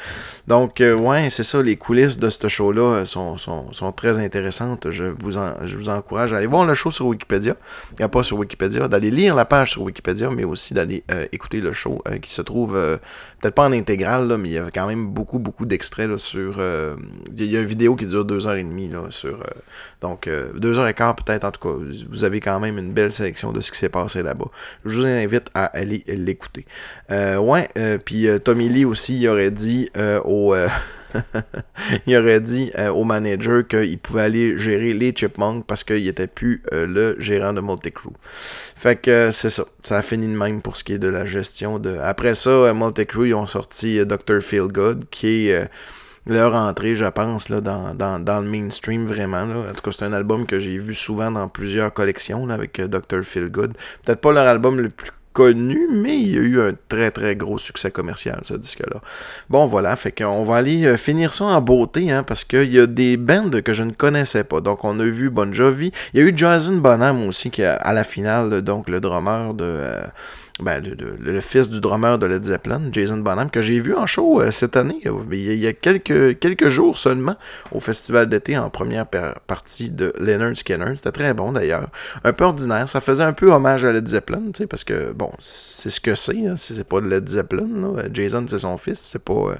Donc, 0.47 0.81
ouais, 0.81 1.29
c'est 1.29 1.43
ça, 1.43 1.61
les 1.61 1.75
coulisses 1.75 2.17
de 2.17 2.29
ce 2.29 2.47
show-là 2.47 3.05
sont, 3.05 3.37
sont, 3.37 3.71
sont, 3.71 3.91
très 3.91 4.17
intéressantes. 4.19 4.91
Je 4.91 5.03
vous, 5.03 5.31
je 5.31 5.77
vous 5.77 5.89
encourage 5.89 6.33
à 6.33 6.37
aller 6.37 6.47
voir 6.47 6.65
le 6.65 6.75
show 6.75 6.91
sur 6.91 7.07
Wikipédia. 7.07 7.55
Il 7.91 7.95
n'y 7.99 8.05
a 8.05 8.09
pas 8.09 8.23
sur 8.23 8.37
Wikipédia, 8.37 8.87
d'aller 8.87 9.11
lire 9.11 9.35
la 9.35 9.45
page 9.45 9.71
sur 9.71 9.83
Wikipédia, 9.83 10.29
mais 10.29 10.43
aussi 10.43 10.73
d'aller 10.73 11.03
écouter 11.31 11.61
le 11.61 11.73
show 11.73 12.03
qui 12.21 12.31
se 12.31 12.41
trouve 12.41 12.73
peut-être 12.73 13.55
pas 13.55 13.67
en 13.67 13.71
intégrale, 13.71 14.27
là, 14.27 14.37
mais 14.37 14.49
il 14.49 14.53
y 14.53 14.57
a 14.57 14.69
quand 14.71 14.87
même 14.87 15.07
beaucoup, 15.07 15.39
beaucoup 15.39 15.65
d'extraits 15.65 16.04
sur. 16.17 16.55
Euh, 16.59 16.95
il 17.37 17.51
y 17.51 17.57
a 17.57 17.59
une 17.59 17.65
vidéo 17.65 17.95
qui 17.95 18.05
dure 18.05 18.25
deux 18.25 18.47
heures 18.47 18.55
et 18.55 18.63
demie 18.63 18.87
là, 18.87 19.05
sur. 19.09 19.35
Euh, 19.35 19.61
donc 20.01 20.27
euh, 20.27 20.51
deux 20.53 20.77
heures 20.79 20.87
et 20.87 20.93
quart 20.93 21.15
peut-être 21.15 21.43
en 21.43 21.51
tout 21.51 21.61
cas. 21.61 21.75
Vous 22.09 22.23
avez 22.23 22.39
quand 22.39 22.59
même 22.59 22.77
une 22.77 22.93
belle 22.93 23.11
sélection 23.11 23.51
de 23.51 23.61
ce 23.61 23.71
qui 23.71 23.77
s'est 23.77 23.89
passé 23.89 24.23
là-bas. 24.23 24.49
Je 24.85 24.97
vous 24.97 25.05
invite 25.05 25.49
à 25.53 25.65
aller 25.65 26.03
l'écouter. 26.07 26.65
ouais, 27.09 27.69
puis 28.05 28.27
Tommy 28.43 28.69
Lee 28.69 28.85
aussi, 28.85 29.19
il 29.19 29.27
aurait 29.27 29.51
dit 29.51 29.89
au. 30.23 30.55
il 32.07 32.17
aurait 32.17 32.41
dit 32.41 32.71
au 32.93 33.05
manager 33.05 33.65
qu'il 33.65 33.97
pouvait 33.99 34.23
aller 34.23 34.57
gérer 34.57 34.93
les 34.93 35.13
Chipmunks 35.15 35.65
parce 35.65 35.83
qu'il 35.83 36.03
n'était 36.03 36.27
plus 36.27 36.61
le 36.71 37.15
gérant 37.19 37.53
de 37.53 37.61
Multicrew. 37.61 38.11
Fait 38.75 38.97
que 38.97 39.29
c'est 39.31 39.49
ça. 39.49 39.63
Ça 39.83 39.97
a 39.97 40.01
fini 40.01 40.27
de 40.27 40.37
même 40.37 40.61
pour 40.61 40.75
ce 40.75 40.83
qui 40.83 40.93
est 40.93 40.99
de 40.99 41.07
la 41.07 41.25
gestion 41.25 41.79
de. 41.79 41.97
Après 42.01 42.35
ça, 42.35 42.73
Multicrew, 42.73 43.27
ils 43.27 43.33
ont 43.33 43.47
sorti 43.47 44.05
Dr. 44.05 44.41
Feelgood, 44.41 45.05
qui 45.09 45.49
est 45.49 45.69
leur 46.27 46.55
entrée, 46.55 46.95
je 46.95 47.05
pense, 47.05 47.49
là, 47.49 47.61
dans, 47.61 47.93
dans, 47.93 48.39
le 48.39 48.49
mainstream 48.49 49.05
vraiment. 49.05 49.45
Là. 49.45 49.55
En 49.69 49.73
tout 49.73 49.81
cas, 49.81 49.91
c'est 49.91 50.05
un 50.05 50.13
album 50.13 50.45
que 50.45 50.59
j'ai 50.59 50.77
vu 50.77 50.93
souvent 50.93 51.31
dans 51.31 51.47
plusieurs 51.47 51.93
collections 51.93 52.49
avec 52.49 52.79
euh, 52.79 52.87
Dr. 52.87 53.23
Feelgood. 53.23 53.73
Peut-être 54.03 54.21
pas 54.21 54.31
leur 54.31 54.47
album 54.47 54.79
le 54.79 54.89
plus 54.89 55.11
connu, 55.33 55.89
mais 55.91 56.17
il 56.17 56.33
y 56.33 56.37
a 56.37 56.41
eu 56.41 56.61
un 56.61 56.71
très 56.87 57.11
très 57.11 57.35
gros 57.35 57.57
succès 57.57 57.91
commercial, 57.91 58.39
ce 58.43 58.53
disque-là. 58.53 59.01
Bon, 59.49 59.65
voilà, 59.67 59.97
fait 59.97 60.13
qu'on 60.13 60.45
va 60.45 60.55
aller 60.55 60.87
euh, 60.87 60.95
finir 60.95 61.33
ça 61.33 61.43
en 61.43 61.61
beauté, 61.61 62.09
hein, 62.09 62.23
parce 62.23 62.45
qu'il 62.45 62.71
y 62.71 62.79
a 62.79 62.87
des 62.87 63.17
bands 63.17 63.49
que 63.61 63.73
je 63.73 63.83
ne 63.83 63.91
connaissais 63.91 64.45
pas. 64.45 64.61
Donc, 64.61 64.85
on 64.85 64.97
a 64.99 65.03
vu 65.03 65.29
Bon 65.29 65.53
Jovi. 65.53 65.91
Il 66.13 66.21
y 66.21 66.23
a 66.23 66.25
eu 66.25 66.33
Jason 66.35 66.77
Bonham 66.77 67.27
aussi, 67.27 67.51
qui 67.51 67.63
à 67.63 67.93
la 67.93 68.03
finale, 68.03 68.61
donc 68.61 68.89
le 68.89 68.99
drummer 68.99 69.53
de... 69.53 69.65
Euh, 69.65 70.05
ben, 70.61 70.81
le, 70.81 71.41
fils 71.41 71.69
du 71.69 71.81
drummer 71.81 72.17
de 72.17 72.25
Led 72.27 72.45
Zeppelin, 72.45 72.81
Jason 72.91 73.17
Bonham, 73.17 73.49
que 73.49 73.61
j'ai 73.61 73.81
vu 73.81 73.93
en 73.93 74.05
show 74.05 74.39
euh, 74.39 74.51
cette 74.51 74.77
année, 74.77 75.01
euh, 75.05 75.11
il 75.31 75.55
y 75.55 75.67
a 75.67 75.73
quelques, 75.73 76.39
quelques 76.39 76.69
jours 76.69 76.97
seulement, 76.97 77.35
au 77.73 77.81
festival 77.81 78.29
d'été 78.29 78.57
en 78.57 78.69
première 78.69 79.05
partie 79.05 79.89
de 79.89 80.13
Leonard 80.17 80.55
Skinner. 80.55 80.93
C'était 80.95 81.11
très 81.11 81.33
bon 81.33 81.51
d'ailleurs. 81.51 81.89
Un 82.23 82.31
peu 82.31 82.45
ordinaire, 82.45 82.87
ça 82.87 83.01
faisait 83.01 83.23
un 83.23 83.33
peu 83.33 83.51
hommage 83.51 83.83
à 83.83 83.91
Led 83.91 84.07
Zeppelin, 84.07 84.43
parce 84.69 84.85
que, 84.85 85.11
bon, 85.11 85.29
c'est 85.39 85.89
ce 85.89 85.99
que 85.99 86.15
c'est, 86.15 86.47
hein, 86.47 86.55
c'est 86.57 86.87
pas 86.87 87.01
de 87.01 87.07
Led 87.07 87.27
Zeppelin. 87.27 87.67
Jason, 88.13 88.45
c'est 88.47 88.59
son 88.59 88.77
fils, 88.77 89.01
c'est 89.03 89.21
pas, 89.21 89.33
euh, 89.33 89.55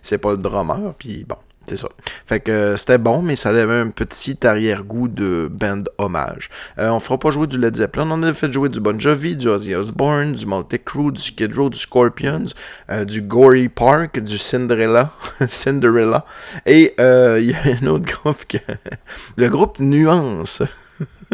c'est 0.00 0.18
pas 0.18 0.30
le 0.30 0.38
drummer, 0.38 0.94
puis 0.98 1.26
bon. 1.28 1.36
C'est 1.68 1.76
ça. 1.76 1.88
Fait 2.24 2.40
que 2.40 2.50
euh, 2.50 2.76
c'était 2.76 2.98
bon, 2.98 3.20
mais 3.20 3.36
ça 3.36 3.50
avait 3.50 3.80
un 3.80 3.88
petit 3.88 4.46
arrière-goût 4.46 5.08
de 5.08 5.48
band 5.50 5.84
hommage. 5.98 6.48
Euh, 6.78 6.90
on 6.90 7.00
fera 7.00 7.18
pas 7.18 7.30
jouer 7.30 7.46
du 7.46 7.58
Led 7.58 7.76
Zeppelin, 7.76 8.10
on 8.10 8.22
a 8.22 8.32
fait 8.32 8.50
jouer 8.50 8.68
du 8.68 8.80
Bon 8.80 8.98
Jovi, 8.98 9.36
du 9.36 9.48
Ozzy 9.48 9.74
Osbourne, 9.74 10.32
du 10.32 10.46
Multicrew, 10.46 11.12
du 11.12 11.20
Skid 11.20 11.54
Row, 11.54 11.68
du 11.68 11.78
Scorpions, 11.78 12.46
euh, 12.90 13.04
du 13.04 13.20
Gory 13.20 13.68
Park, 13.68 14.18
du 14.20 14.38
Cinderella, 14.38 15.12
Cinderella, 15.48 16.24
et 16.64 16.94
il 16.98 17.50
y 17.50 17.54
a 17.54 17.82
un 17.82 17.86
autre 17.86 18.06
groupe 18.06 18.44
que... 18.48 18.58
le 19.36 19.48
groupe 19.48 19.78
Nuance. 19.78 20.62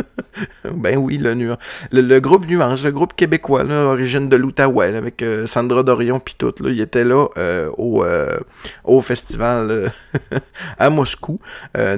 ben 0.74 0.96
oui, 0.98 1.18
le, 1.18 1.56
le, 1.92 2.20
groupe 2.20 2.46
Nuance, 2.46 2.84
le 2.84 2.90
groupe 2.90 3.14
québécois, 3.14 3.64
là, 3.64 3.84
origine 3.84 4.28
de 4.28 4.36
l'Outaouais, 4.36 4.94
avec 4.94 5.22
euh, 5.22 5.46
Sandra 5.46 5.82
Dorion 5.82 6.20
puis 6.20 6.34
tout, 6.36 6.52
là, 6.60 6.70
il 6.70 6.80
était 6.80 7.04
là 7.04 7.28
euh, 7.36 7.70
au, 7.76 8.04
euh, 8.04 8.38
au 8.84 9.00
festival 9.00 9.92
à 10.78 10.90
Moscou. 10.90 11.38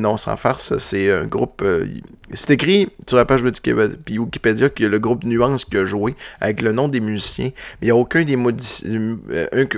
non, 0.01 0.17
sans 0.17 0.37
farce, 0.37 0.77
c'est 0.79 1.11
un 1.11 1.25
groupe... 1.25 1.65
c'est 2.33 2.51
écrit 2.51 2.89
sur 3.07 3.17
la 3.17 3.25
page 3.25 3.43
Wikipédia 3.43 4.69
qu'il 4.69 4.85
y 4.85 4.87
a 4.87 4.91
le 4.91 4.99
groupe 4.99 5.25
Nuance 5.25 5.65
qui 5.65 5.77
a 5.77 5.85
joué 5.85 6.15
avec 6.41 6.63
le 6.63 6.73
nom 6.73 6.89
des 6.89 7.01
musiciens. 7.01 7.51
Mais 7.81 7.83
il 7.83 7.85
n'y 7.87 7.91
a 7.91 7.97
aucun 7.97 8.25
des, 8.25 8.37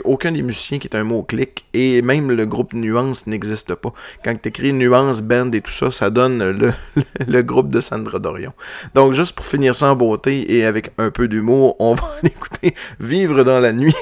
aucun 0.05 0.33
des 0.33 0.43
musiciens 0.43 0.79
qui 0.79 0.89
est 0.89 0.97
un 0.97 1.05
mot-clic 1.05 1.67
et 1.75 2.03
même 2.03 2.31
le 2.33 2.47
groupe 2.47 2.73
Nuance 2.75 3.27
n'existe 3.27 3.75
pas. 3.75 3.93
Quand 4.25 4.35
tu 4.41 4.49
écris 4.49 4.73
Nuance 4.73 5.23
Band 5.23 5.51
et 5.53 5.61
tout 5.61 5.71
ça, 5.71 5.91
ça 5.91 6.11
donne 6.11 6.43
le, 6.43 6.73
le 7.27 7.43
groupe 7.43 7.71
de 7.71 7.81
Sandra 7.81 8.08
Dorion. 8.17 8.53
Donc, 8.95 9.13
juste 9.13 9.37
pour 9.37 9.45
finir 9.45 9.75
ça 9.75 9.93
en 9.93 9.97
beauté 9.97 10.57
et 10.57 10.65
avec 10.65 10.93
un 10.99 11.11
peu 11.11 11.29
d'humour, 11.29 11.77
on 11.79 11.95
va 11.95 12.09
écouter 12.23 12.75
Vivre 12.99 13.45
dans 13.45 13.61
la 13.61 13.73
nuit 13.73 13.95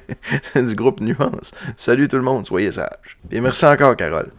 du 0.56 0.74
groupe 0.74 1.00
Nuance. 1.00 1.52
Salut 1.76 2.08
tout 2.08 2.16
le 2.16 2.22
monde, 2.22 2.44
soyez 2.44 2.72
sages. 2.72 3.18
Et 3.30 3.40
merci 3.40 3.64
encore, 3.64 3.96
Carole. 3.96 4.30